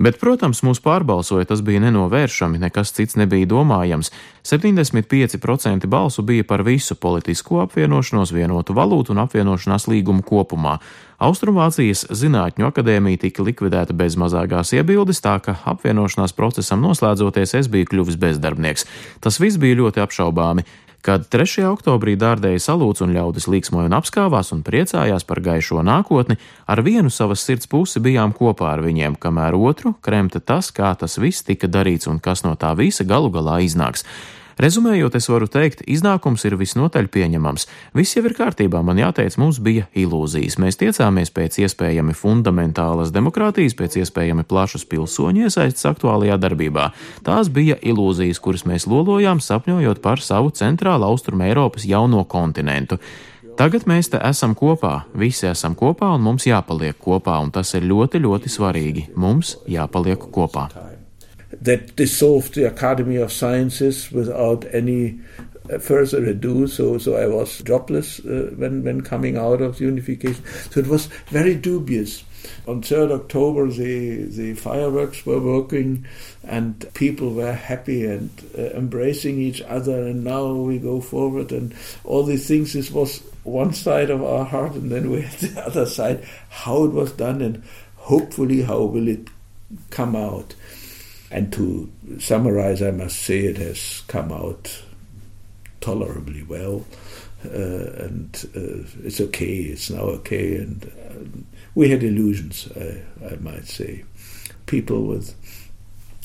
Bet, 0.00 0.16
protams, 0.16 0.62
mūs 0.64 0.78
pārbalsoja, 0.80 1.44
tas 1.50 1.60
bija 1.60 1.82
nenovēršami, 1.84 2.56
nekas 2.62 2.94
cits 2.96 3.18
nebija 3.20 3.44
domājams. 3.50 4.08
75% 4.48 5.84
balsu 5.92 6.24
bija 6.24 6.46
par 6.48 6.64
visu 6.64 6.96
politisko 6.96 7.60
apvienošanos, 7.66 8.32
vienotu 8.32 8.72
valūtu 8.72 9.12
un 9.12 9.20
apvienošanās 9.26 9.90
līgumu 9.92 10.24
kopumā. 10.24 10.78
Austrumvācijas 11.20 12.06
Zinātņu 12.16 12.70
akadēmija 12.70 13.26
tika 13.26 13.44
likvidēta 13.44 13.92
bez 13.92 14.16
mazākās 14.16 14.72
iebildes, 14.72 15.20
tā 15.20 15.36
ka 15.44 15.58
apvienošanās 15.68 16.32
procesam 16.32 16.80
noslēdzoties 16.80 17.58
es 17.60 17.68
biju 17.68 17.92
kļuvis 17.92 18.16
bezdarbnieks. 18.22 18.88
Tas 19.20 19.36
viss 19.36 19.60
bija 19.60 19.82
ļoti 19.82 20.00
apšaubāmi. 20.00 20.64
Kad 21.00 21.30
3. 21.32 21.62
oktobrī 21.64 22.12
dārdēja 22.20 22.60
salūts 22.60 23.00
un 23.00 23.14
ļaudis 23.16 23.46
līksmoja 23.48 23.88
un 23.88 23.94
apskāvās 23.96 24.50
un 24.52 24.60
priecājās 24.66 25.24
par 25.24 25.40
gaišo 25.40 25.80
nākotni, 25.86 26.36
ar 26.68 26.82
vienu 26.84 27.08
savas 27.08 27.40
sirds 27.46 27.70
pusi 27.72 28.02
bijām 28.04 28.34
kopā 28.36 28.74
ar 28.74 28.82
viņiem, 28.84 29.16
kamēr 29.16 29.56
otru 29.56 29.94
kremta 30.04 30.42
tas, 30.44 30.68
kā 30.76 30.92
tas 31.00 31.16
viss 31.16 31.46
tika 31.46 31.70
darīts 31.72 32.10
un 32.10 32.20
kas 32.20 32.44
no 32.44 32.52
tā 32.52 32.74
visa 32.76 33.08
galu 33.08 33.32
galā 33.32 33.62
iznāks. 33.64 34.04
Rezumējot, 34.60 35.14
es 35.16 35.24
varu 35.32 35.46
teikt, 35.48 35.80
iznākums 35.88 36.42
ir 36.44 36.52
visnotaļ 36.60 37.06
pieņemams. 37.14 37.64
Viss 37.96 38.16
jau 38.18 38.26
ir 38.28 38.34
kārtībā, 38.36 38.82
man 38.84 38.98
jāteic, 39.00 39.38
mums 39.40 39.56
bija 39.64 39.86
ilūzijas. 39.96 40.58
Mēs 40.60 40.76
tiecāmies 40.82 41.32
pēc 41.32 41.56
iespējami 41.64 42.12
fundamentālas 42.12 43.08
demokrātijas, 43.14 43.76
pēc 43.78 43.96
iespējami 44.02 44.44
plašas 44.50 44.84
pilsoņu 44.90 45.46
iesaistas 45.46 45.88
aktuālajā 45.94 46.36
darbībā. 46.44 46.90
Tās 47.24 47.48
bija 47.48 47.78
ilūzijas, 47.80 48.42
kuras 48.44 48.66
mēs 48.68 48.84
lolojām, 48.90 49.40
sapņojot 49.40 50.04
par 50.04 50.20
savu 50.20 50.52
centrālu 50.52 51.08
austrumu 51.08 51.48
Eiropas 51.48 51.88
jauno 51.88 52.26
kontinentu. 52.28 53.00
Tagad 53.56 53.88
mēs 53.88 54.12
te 54.12 54.20
esam 54.28 54.52
kopā, 54.56 55.06
visi 55.16 55.48
esam 55.48 55.72
kopā 55.72 56.12
un 56.16 56.28
mums 56.28 56.44
jāpaliek 56.48 57.00
kopā, 57.00 57.40
un 57.40 57.48
tas 57.52 57.72
ir 57.80 57.88
ļoti, 57.88 58.20
ļoti 58.28 58.52
svarīgi. 58.52 59.10
Mums 59.16 59.56
jāpaliek 59.68 60.28
kopā. 60.32 60.68
That 61.60 61.96
dissolved 61.96 62.54
the 62.54 62.66
Academy 62.66 63.16
of 63.16 63.32
Sciences 63.32 64.10
without 64.10 64.64
any 64.72 65.20
uh, 65.70 65.78
further 65.78 66.24
ado. 66.24 66.66
So, 66.66 66.98
so 66.98 67.16
I 67.16 67.26
was 67.26 67.58
jobless 67.62 68.20
uh, 68.20 68.52
when 68.56 68.84
when 68.84 69.02
coming 69.02 69.36
out 69.36 69.60
of 69.60 69.78
the 69.78 69.84
unification. 69.84 70.42
So 70.70 70.80
it 70.80 70.86
was 70.86 71.06
very 71.28 71.54
dubious. 71.54 72.24
On 72.66 72.80
3rd 72.80 73.12
October, 73.12 73.68
the 73.68 74.24
the 74.24 74.54
fireworks 74.54 75.26
were 75.26 75.40
working, 75.40 76.06
and 76.42 76.92
people 76.94 77.34
were 77.34 77.52
happy 77.52 78.06
and 78.06 78.30
uh, 78.56 78.62
embracing 78.70 79.38
each 79.40 79.60
other. 79.62 80.06
And 80.06 80.24
now 80.24 80.52
we 80.52 80.78
go 80.78 81.00
forward, 81.00 81.52
and 81.52 81.74
all 82.04 82.24
these 82.24 82.48
things. 82.48 82.72
This 82.72 82.90
was 82.90 83.22
one 83.44 83.74
side 83.74 84.10
of 84.10 84.22
our 84.22 84.44
heart, 84.44 84.72
and 84.74 84.90
then 84.90 85.10
we 85.10 85.22
had 85.22 85.38
the 85.40 85.60
other 85.66 85.86
side, 85.86 86.24
how 86.48 86.84
it 86.84 86.92
was 86.92 87.12
done 87.12 87.42
and 87.42 87.62
hopefully, 88.00 88.62
how 88.62 88.82
will 88.82 89.08
it 89.08 89.28
come 89.90 90.16
out? 90.16 90.54
And 91.30 91.52
to 91.52 91.90
summarize, 92.18 92.82
I 92.82 92.90
must 92.90 93.20
say 93.20 93.40
it 93.40 93.58
has 93.58 94.02
come 94.08 94.32
out 94.32 94.82
tolerably 95.80 96.42
well. 96.42 96.84
Uh, 97.44 98.04
and 98.04 98.50
uh, 98.54 98.84
it's 99.02 99.20
okay, 99.20 99.56
it's 99.56 99.90
now 99.90 100.02
okay. 100.02 100.56
And 100.56 100.92
uh, 101.08 101.40
we 101.74 101.88
had 101.88 102.02
illusions, 102.02 102.68
I, 102.76 103.02
I 103.26 103.36
might 103.36 103.66
say. 103.66 104.04
People 104.66 105.06
with 105.06 105.34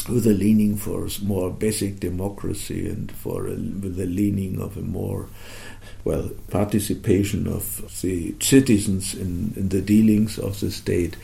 with 0.07 0.27
a 0.27 0.33
leaning 0.33 0.77
for 0.77 1.07
more 1.23 1.49
basic 1.49 1.99
democracy 1.99 2.87
and 2.87 3.11
for 3.11 3.47
a, 3.47 3.55
with 3.55 3.99
a 3.99 4.05
leaning 4.05 4.61
of 4.61 4.77
a 4.77 4.81
more 4.81 5.27
well 6.03 6.29
participation 6.49 7.47
of 7.47 8.01
the 8.01 8.35
citizens 8.39 9.15
in, 9.15 9.53
in 9.55 9.69
the 9.69 9.81
dealings 9.81 10.37
of 10.37 10.59
the 10.59 10.69
state. 10.69 11.15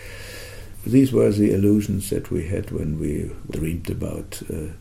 These 0.86 1.14
were 1.14 1.32
the 1.32 1.54
illusions 1.54 2.10
that 2.10 2.32
we 2.32 2.48
had 2.48 2.72
when 2.72 3.00
we 3.00 3.32
dreamed 3.50 3.90
about 3.90 4.42
uh, 4.52 4.72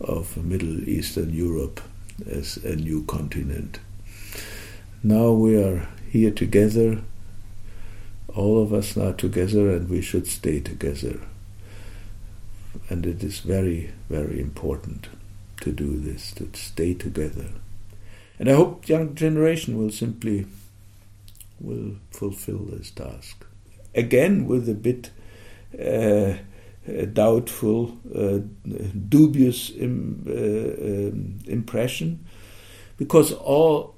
of 0.00 0.36
Middle 0.36 0.86
Eastern 0.88 1.32
Europe 1.32 1.80
as 2.30 2.58
a 2.58 2.76
new 2.76 3.04
continent. 3.04 3.80
Now 5.02 5.30
we 5.30 5.56
are 5.56 5.88
here 6.10 6.30
together, 6.30 7.00
all 8.34 8.62
of 8.62 8.72
us 8.74 8.96
are 8.96 9.14
together, 9.14 9.70
and 9.70 9.88
we 9.88 10.02
should 10.02 10.26
stay 10.26 10.60
together. 10.60 11.20
And 12.90 13.06
it 13.06 13.24
is 13.24 13.40
very, 13.40 13.92
very 14.10 14.40
important 14.40 15.08
to 15.62 15.72
do 15.72 15.98
this, 15.98 16.32
to 16.32 16.48
stay 16.52 16.94
together. 16.94 17.46
And 18.38 18.50
I 18.50 18.54
hope 18.54 18.84
the 18.84 18.92
young 18.92 19.14
generation 19.14 19.78
will 19.78 19.90
simply 19.90 20.46
will 21.60 21.96
fulfill 22.10 22.58
this 22.58 22.90
task. 22.90 23.44
Again, 23.94 24.46
with 24.46 24.68
a 24.68 24.74
bit 24.74 25.10
doubtful, 27.12 27.92
uh, 28.14 28.38
dubious 29.08 29.70
Im, 29.70 30.24
uh, 30.26 30.32
um, 30.32 31.38
impression, 31.46 32.24
because 32.96 33.32
all 33.32 33.97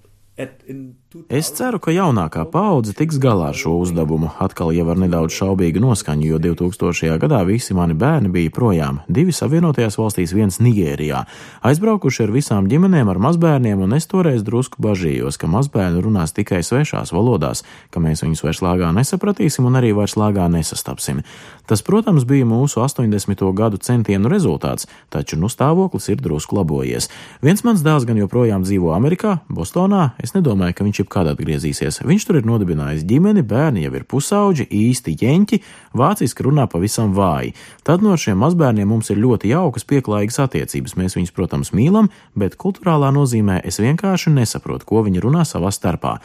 Es 1.28 1.48
ceru, 1.58 1.80
ka 1.82 1.90
jaunākā 1.90 2.44
paudze 2.52 2.92
tiks 2.94 3.16
galā 3.18 3.48
ar 3.50 3.56
šo 3.58 3.72
uzdevumu, 3.82 4.28
atkal 4.38 4.70
jau 4.70 4.84
ar 4.92 4.98
nedaudz 5.02 5.34
šaubīgu 5.34 5.82
noskaņu, 5.82 6.28
jo 6.28 6.38
2000. 6.38 7.16
gadā 7.18 7.40
visi 7.48 7.74
mani 7.74 7.96
bērni 7.98 8.30
bija 8.30 8.52
projām, 8.54 9.00
divi 9.10 9.34
Savienotajās 9.34 9.98
valstīs, 9.98 10.30
viens 10.36 10.60
Nigērijā. 10.62 11.24
Aizbraukuši 11.66 12.22
ar 12.24 12.34
visām 12.36 12.68
ģimenēm 12.70 13.10
ar 13.10 13.18
mazbērniem, 13.26 13.82
un 13.82 13.96
es 13.98 14.06
toreiz 14.10 14.44
drusku 14.46 14.78
bažījos, 14.86 15.34
ka 15.40 15.50
mazbērni 15.50 16.04
runās 16.04 16.32
tikai 16.36 16.62
svešās 16.62 17.10
valodās, 17.16 17.64
ka 17.90 18.00
mēs 18.00 18.22
viņus 18.22 18.44
vairs 18.46 18.62
lāgā 18.62 18.92
nesapratīsim 18.94 19.66
un 19.66 19.80
arī 19.82 19.90
vairs 19.98 20.14
lāgā 20.20 20.46
nesastapsim. 20.52 21.24
Tas, 21.66 21.82
protams, 21.86 22.24
bija 22.26 22.46
mūsu 22.46 22.80
80. 22.82 23.44
gadu 23.54 23.78
centienu 23.82 24.30
rezultāts, 24.30 24.86
taču 25.10 25.38
nu 25.38 25.50
stāvoklis 25.50 26.08
ir 26.10 26.22
drusku 26.22 26.58
labojies. 26.58 27.10
Viens 27.42 27.66
mans 27.66 27.82
dēls 27.86 28.06
gan 28.06 28.18
joprojām 28.18 28.64
dzīvo 28.66 28.94
Amerikā, 28.94 29.36
Bostonā. 29.50 30.12
Es 30.18 30.29
nedomāju, 30.36 30.76
ka 30.76 30.86
viņš 30.86 31.00
jebkad 31.02 31.30
atgriezīsies. 31.32 32.00
Viņš 32.06 32.26
tur 32.28 32.38
ir 32.40 32.48
nodibinājis 32.48 33.06
ģimeni, 33.08 33.44
bērni 33.46 33.84
jau 33.86 33.94
ir 33.98 34.06
pusauģi, 34.10 34.66
īsti 34.66 35.16
ķeņķi, 35.22 35.60
vāciski 36.00 36.46
runā 36.46 36.68
pavisam 36.70 37.14
vāji. 37.16 37.54
Tad 37.86 38.04
no 38.06 38.16
šiem 38.20 38.40
mazbērniem 38.42 38.88
mums 38.90 39.10
ir 39.12 39.20
ļoti 39.22 39.52
jaukas, 39.54 39.86
pieklājīgas 39.90 40.40
attiecības. 40.46 40.96
Mēs 41.00 41.18
viņus, 41.18 41.34
protams, 41.36 41.74
mīlam, 41.76 42.12
bet 42.38 42.58
kultūrālā 42.60 43.12
nozīmē 43.16 43.60
es 43.66 43.80
vienkārši 43.82 44.34
nesaprotu, 44.36 44.88
ko 44.88 45.04
viņi 45.06 45.22
runā 45.26 45.46
savā 45.48 45.72
starpā. 45.74 46.18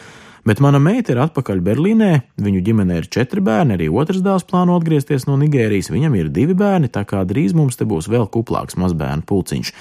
Bet 0.45 0.59
mana 0.61 0.77
meita 0.77 1.09
ir 1.09 1.17
atpakaļ 1.23 1.61
Berlīnē, 1.65 2.09
viņu 2.37 2.59
ģimenē 2.67 2.99
ir 2.99 3.07
četri 3.09 3.41
bērni, 3.41 3.73
arī 3.79 3.87
otrs 3.89 4.21
dēls 4.21 4.43
plāno 4.45 4.75
atgriezties 4.77 5.23
no 5.25 5.39
Nigērijas, 5.41 5.87
viņam 5.89 6.17
ir 6.19 6.27
divi 6.29 6.53
bērni, 6.53 6.85
tā 6.93 7.01
kā 7.09 7.23
drīz 7.25 7.55
mums 7.57 7.79
te 7.79 7.87
būs 7.89 8.05
vēl 8.13 8.27
kuplāks 8.29 8.77
mazbērnu 8.77 9.25
pulciņš. 9.25 9.71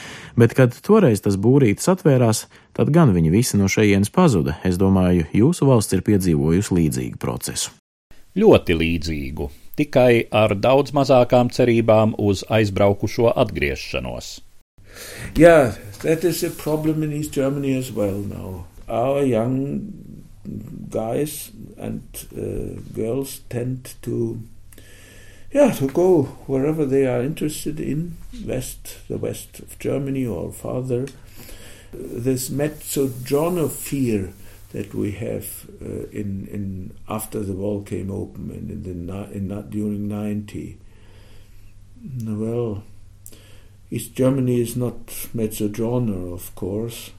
Bet, 0.40 0.55
kad 0.57 0.72
toreiz 0.87 1.20
tas 1.20 1.37
būrītis 1.37 1.90
atvērās, 1.92 2.46
tad 2.72 2.94
gan 2.96 3.12
viņi 3.12 3.33
visi 3.35 3.61
no 3.61 3.68
šejienes 3.68 4.09
pazuda. 4.09 4.57
Es 4.64 4.81
domāju, 4.81 5.27
jūsu 5.37 5.68
valsts 5.68 5.98
ir 5.98 6.00
piedzīvojusi 6.07 6.79
līdzīgu 6.79 7.20
procesu. 7.20 7.74
Ļoti 8.33 8.79
līdzīgu, 8.81 9.50
tikai 9.77 10.24
ar 10.33 10.57
daudz 10.57 10.96
mazākām 10.96 11.53
cerībām 11.53 12.16
uz 12.16 12.40
aizbraukušo 12.48 13.35
atgriešanos. 13.37 14.38
Yeah, 15.37 15.77
that 16.00 16.24
is 16.24 16.40
a 16.42 16.48
problem 16.48 17.03
in 17.03 17.12
East 17.12 17.37
Germany 17.37 17.77
as 17.77 17.92
well 17.92 18.24
now. 18.24 18.64
Our 18.88 19.29
young 19.29 19.92
guys 20.90 21.50
and 21.76 22.02
uh, 22.37 22.80
girls 22.94 23.40
tend 23.48 23.94
to 24.02 24.42
yeah 25.52 25.70
to 25.72 25.88
go 25.88 26.24
wherever 26.46 26.85
they 26.85 27.07
are 27.07 27.22
interested 27.22 27.80
in 27.80 28.16
west 28.44 28.98
the 29.09 29.18
west 29.18 29.61
of 29.61 29.78
germany 29.78 30.26
or 30.26 30.52
farther. 30.52 31.07
This 31.92 32.50
mezzogiorno 32.50 33.70
fear 33.70 34.33
that 34.72 34.92
we 34.92 35.12
have 35.12 35.70
uh, 35.80 36.09
in 36.11 36.48
in 36.48 36.96
after 37.09 37.40
the 37.40 37.52
wall 37.52 37.83
came 37.83 38.11
open 38.11 38.50
and 38.50 38.70
in 38.70 39.07
the 39.07 39.30
in 39.30 39.46
not 39.46 39.70
during 39.70 40.09
90 40.09 40.78
well 42.26 42.83
east 43.90 44.14
germany 44.14 44.61
is 44.61 44.76
not 44.76 45.07
mezzogiorno 45.33 46.33
of 46.35 46.52
course 46.57 47.12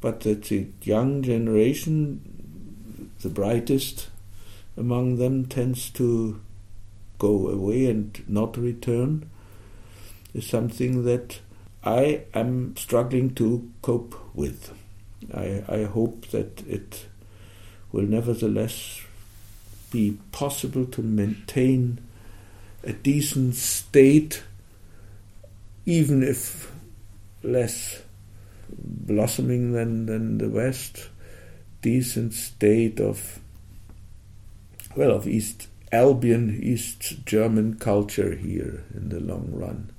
but 0.00 0.20
that 0.20 0.44
the 0.44 0.68
young 0.82 1.22
generation, 1.22 3.10
the 3.20 3.28
brightest 3.28 4.08
among 4.76 5.16
them, 5.16 5.46
tends 5.46 5.90
to 5.90 6.40
go 7.18 7.48
away 7.48 7.86
and 7.86 8.22
not 8.28 8.56
return, 8.56 9.28
is 10.34 10.46
something 10.46 11.04
that 11.04 11.40
I 11.82 12.22
am 12.34 12.76
struggling 12.76 13.34
to 13.36 13.70
cope 13.82 14.14
with. 14.34 14.72
I, 15.34 15.64
I 15.68 15.84
hope 15.84 16.28
that 16.28 16.66
it 16.66 17.06
will 17.90 18.04
nevertheless 18.04 19.00
be 19.90 20.18
possible 20.32 20.84
to 20.86 21.02
maintain 21.02 21.98
a 22.84 22.92
decent 22.92 23.54
state, 23.54 24.42
even 25.86 26.22
if 26.22 26.70
less 27.42 28.02
blossoming 28.76 29.72
than, 29.72 30.06
than 30.06 30.38
the 30.38 30.48
West, 30.48 31.08
decent 31.82 32.32
state 32.32 33.00
of, 33.00 33.40
well, 34.96 35.10
of 35.10 35.26
East 35.26 35.68
Albion, 35.92 36.58
East 36.62 37.24
German 37.24 37.78
culture 37.78 38.34
here 38.34 38.84
in 38.94 39.08
the 39.08 39.20
long 39.20 39.50
run. 39.52 39.90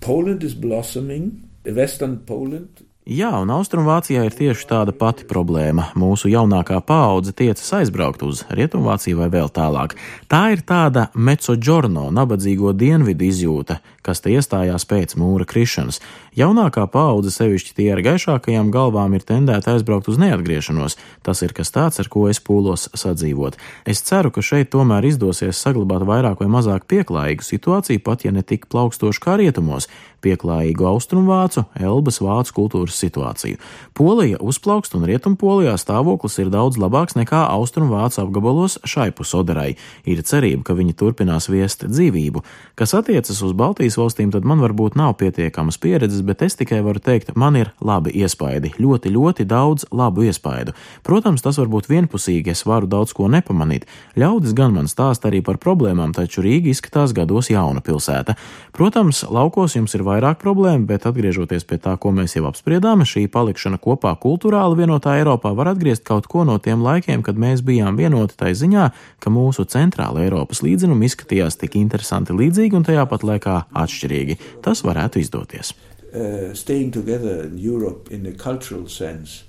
Poland 0.00 0.44
is 0.44 0.54
blossoming. 0.54 1.48
The 1.64 1.74
Western 1.74 2.20
Poland 2.20 2.86
Jā, 3.08 3.30
un 3.40 3.48
Austrumvācijā 3.48 4.20
ir 4.28 4.34
tieši 4.36 4.66
tāda 4.68 4.92
pati 4.92 5.24
problēma. 5.24 5.86
Mūsu 5.96 6.28
jaunākā 6.28 6.76
paudze 6.84 7.32
tiecas 7.32 7.70
aizbraukt 7.78 8.20
uz 8.26 8.42
Rietumvāciju 8.52 9.22
vai 9.22 9.30
vēl 9.32 9.48
tālāk. 9.48 9.94
Tā 10.28 10.42
ir 10.52 10.60
tāda 10.68 11.06
mezzogiorno, 11.16 12.10
nabadzīgo 12.12 12.74
dienvidu 12.76 13.24
izjūta, 13.24 13.78
kas 14.04 14.20
te 14.20 14.34
iestājās 14.34 14.84
pēc 14.84 15.14
mūra 15.16 15.46
krišanas. 15.48 16.02
Jaunākā 16.36 16.84
paudze, 16.92 17.32
sevišķi 17.32 17.72
tie 17.78 17.86
ar 17.94 18.02
gaišākajām 18.04 18.68
galvām, 18.74 19.16
ir 19.16 19.24
tendēta 19.24 19.72
aizbraukt 19.72 20.12
uz 20.12 20.20
neatgriešanos. 20.20 20.98
Tas 21.24 21.40
ir 21.40 21.56
kas 21.56 21.72
tāds, 21.72 21.96
ar 22.04 22.12
ko 22.12 22.26
es 22.28 22.42
pūlos 22.44 22.90
sadzīvot. 22.92 23.56
Es 23.88 24.04
ceru, 24.04 24.28
ka 24.36 24.44
šeit 24.44 24.68
tomēr 24.76 25.08
izdosies 25.08 25.56
saglabāt 25.64 26.04
vairāk 26.04 26.44
vai 26.44 26.52
mazāk 26.58 26.84
pieklājīgu 26.92 27.48
situāciju, 27.48 28.04
pat 28.04 28.28
ja 28.28 28.36
ne 28.36 28.44
tik 28.44 28.68
plaukstošu 28.68 29.24
kā 29.24 29.40
rietumos 29.40 29.88
pieklājīgu 30.24 30.86
austrumvācu, 30.88 31.64
Elbas 31.78 32.20
vācu 32.22 32.54
kultūras 32.56 32.97
situāciju. 32.98 33.58
Polija 33.96 34.40
uzplaukst 34.42 34.96
un 34.98 35.06
rietumpolijā 35.08 35.76
stāvoklis 35.78 36.38
ir 36.42 36.50
daudz 36.52 36.78
labāks 36.80 37.16
nekā 37.18 37.44
austrumvācu 37.54 38.22
apgabalos 38.24 38.78
šaipu 38.88 39.26
sodarai. 39.26 39.76
Ir 40.08 40.22
cerība, 40.26 40.64
ka 40.66 40.76
viņi 40.78 40.96
turpinās 40.98 41.48
viest 41.50 41.86
dzīvību. 41.86 42.42
Kas 42.78 42.94
attiecas 42.98 43.42
uz 43.44 43.54
Baltijas 43.58 43.98
valstīm, 44.00 44.32
tad 44.34 44.46
man 44.48 44.62
varbūt 44.62 44.98
nav 44.98 45.16
pietiekamas 45.20 45.78
pieredzes, 45.82 46.22
bet 46.26 46.42
es 46.46 46.58
tikai 46.58 46.80
varu 46.86 47.02
teikt, 47.02 47.34
man 47.38 47.58
ir 47.58 47.72
labi 47.84 48.14
iespaidi, 48.18 48.74
ļoti, 48.78 49.12
ļoti 49.14 49.46
daudz 49.48 49.88
labu 49.94 50.26
iespaidu. 50.28 50.74
Protams, 51.06 51.44
tas 51.44 51.58
var 51.60 51.70
būt 51.70 51.90
vienpusīgi, 51.90 52.54
es 52.54 52.64
varu 52.68 52.88
daudz 52.90 53.14
ko 53.16 53.28
nepamanīt. 53.30 53.86
Ļaudis 54.18 54.56
gan 54.58 54.74
man 54.74 54.90
stāsta 54.90 55.30
arī 55.30 55.42
par 55.44 55.60
problēmām, 55.62 56.14
taču 56.16 56.42
Rīga 56.44 56.72
izskatās 56.72 57.14
gados 57.16 57.50
jauna 57.52 57.82
pilsēta. 57.84 58.34
Protams, 58.74 59.24
laukos 59.28 59.76
jums 59.76 59.94
ir 59.94 60.04
vairāk 60.06 60.40
problēmu, 60.42 60.86
bet 60.88 61.06
atgriežoties 61.08 61.66
pie 61.68 61.78
tā, 61.82 61.96
ko 62.00 62.12
mēs 62.14 62.36
jau 62.36 62.46
apspriedām, 62.48 62.87
šī 63.08 63.26
palikšana 63.32 63.80
kopā 63.82 64.14
kultūrāli 64.22 64.78
vienotā 64.80 65.18
Eiropā 65.20 65.52
var 65.56 65.72
atgriezt 65.74 66.06
kaut 66.08 66.28
ko 66.30 66.44
no 66.48 66.56
tiem 66.62 66.80
laikiem, 66.84 67.24
kad 67.26 67.36
mēs 67.36 67.60
bijām 67.66 67.98
vienoti 68.00 68.38
tai 68.38 68.54
ziņā, 68.56 68.86
ka 69.20 69.32
mūsu 69.34 69.66
centrāla 69.68 70.24
Eiropas 70.24 70.62
līdzinumi 70.64 71.10
izskatījās 71.10 71.58
tik 71.60 71.76
interesanti 71.80 72.36
līdzīgi 72.36 72.78
un 72.78 72.86
tajā 72.88 73.04
pat 73.10 73.26
laikā 73.26 73.58
atšķirīgi. 73.76 74.38
Tas 74.64 74.84
varētu 74.86 75.20
izdoties. 75.20 75.74
Uh, 76.08 76.54
staying 76.56 76.94
together 76.94 77.44
in 77.44 77.58
Europe 77.60 78.08
in 78.10 78.24
a 78.26 78.32
cultural 78.32 78.88
sense 78.88 79.44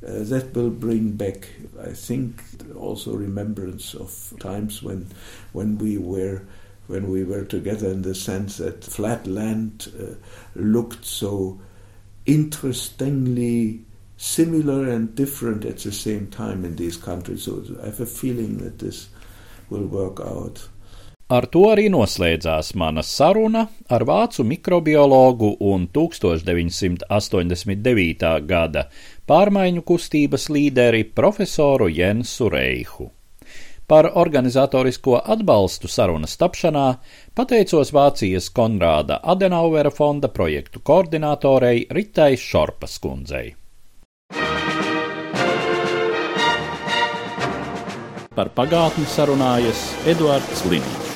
Uh, 0.00 0.22
that 0.22 0.54
will 0.54 0.70
bring 0.70 1.10
back, 1.10 1.48
I 1.82 1.90
think, 1.90 2.40
also 2.78 3.16
remembrance 3.16 3.94
of 3.94 4.32
times 4.38 4.80
when, 4.80 5.08
when 5.52 5.76
we 5.76 5.98
were 5.98 6.42
when 6.86 7.10
we 7.10 7.22
were 7.22 7.44
together 7.44 7.88
in 7.88 8.02
the 8.02 8.14
sense 8.14 8.56
that 8.56 8.82
flat 8.82 9.26
land 9.26 9.92
uh, 10.00 10.14
looked 10.54 11.04
so 11.04 11.60
interestingly 12.28 13.88
similar 14.18 14.90
and 14.90 15.14
different 15.14 15.64
at 15.64 15.78
the 15.78 15.92
same 15.92 16.26
time 16.26 16.64
in 16.64 16.76
these 16.76 16.96
countries. 16.96 17.44
So 17.44 17.62
I 17.82 17.86
have 17.86 18.00
a 18.00 18.06
feeling 18.06 18.58
that 18.58 18.78
this 18.78 19.08
will 19.70 19.86
work 19.86 20.20
out. 20.20 20.68
Ar 21.28 21.44
to 21.52 21.66
arī 21.68 21.90
noslēdzās 21.92 22.72
mana 22.80 23.04
saruna 23.04 23.68
ar 23.92 24.00
vācu 24.08 24.40
mikrobiologu 24.48 25.60
un 25.60 25.84
1989. 25.92 28.48
gada 28.48 28.88
pārmaiņu 29.28 29.84
kustības 29.84 30.48
līderi 30.48 31.04
profesoru 31.04 31.92
Jensu 31.92 32.48
Reihu. 32.48 33.12
Par 33.88 34.10
organizatorisko 34.20 35.14
atbalstu 35.32 35.88
sarunas 35.88 36.36
tapšanā 36.36 36.84
pateicos 37.38 37.88
Vācijas 37.96 38.50
Konrāda 38.52 39.16
Adenauvera 39.24 39.88
fonda 39.88 40.28
projektu 40.28 40.84
koordinatorei 40.84 41.86
Ritai 41.88 42.36
Šorpas 42.36 42.98
kundzei. 43.00 43.54
Par 48.36 48.52
pagātni 48.60 49.08
sarunājas 49.08 49.86
Eduards 50.06 50.66
Līniņš. 50.68 51.07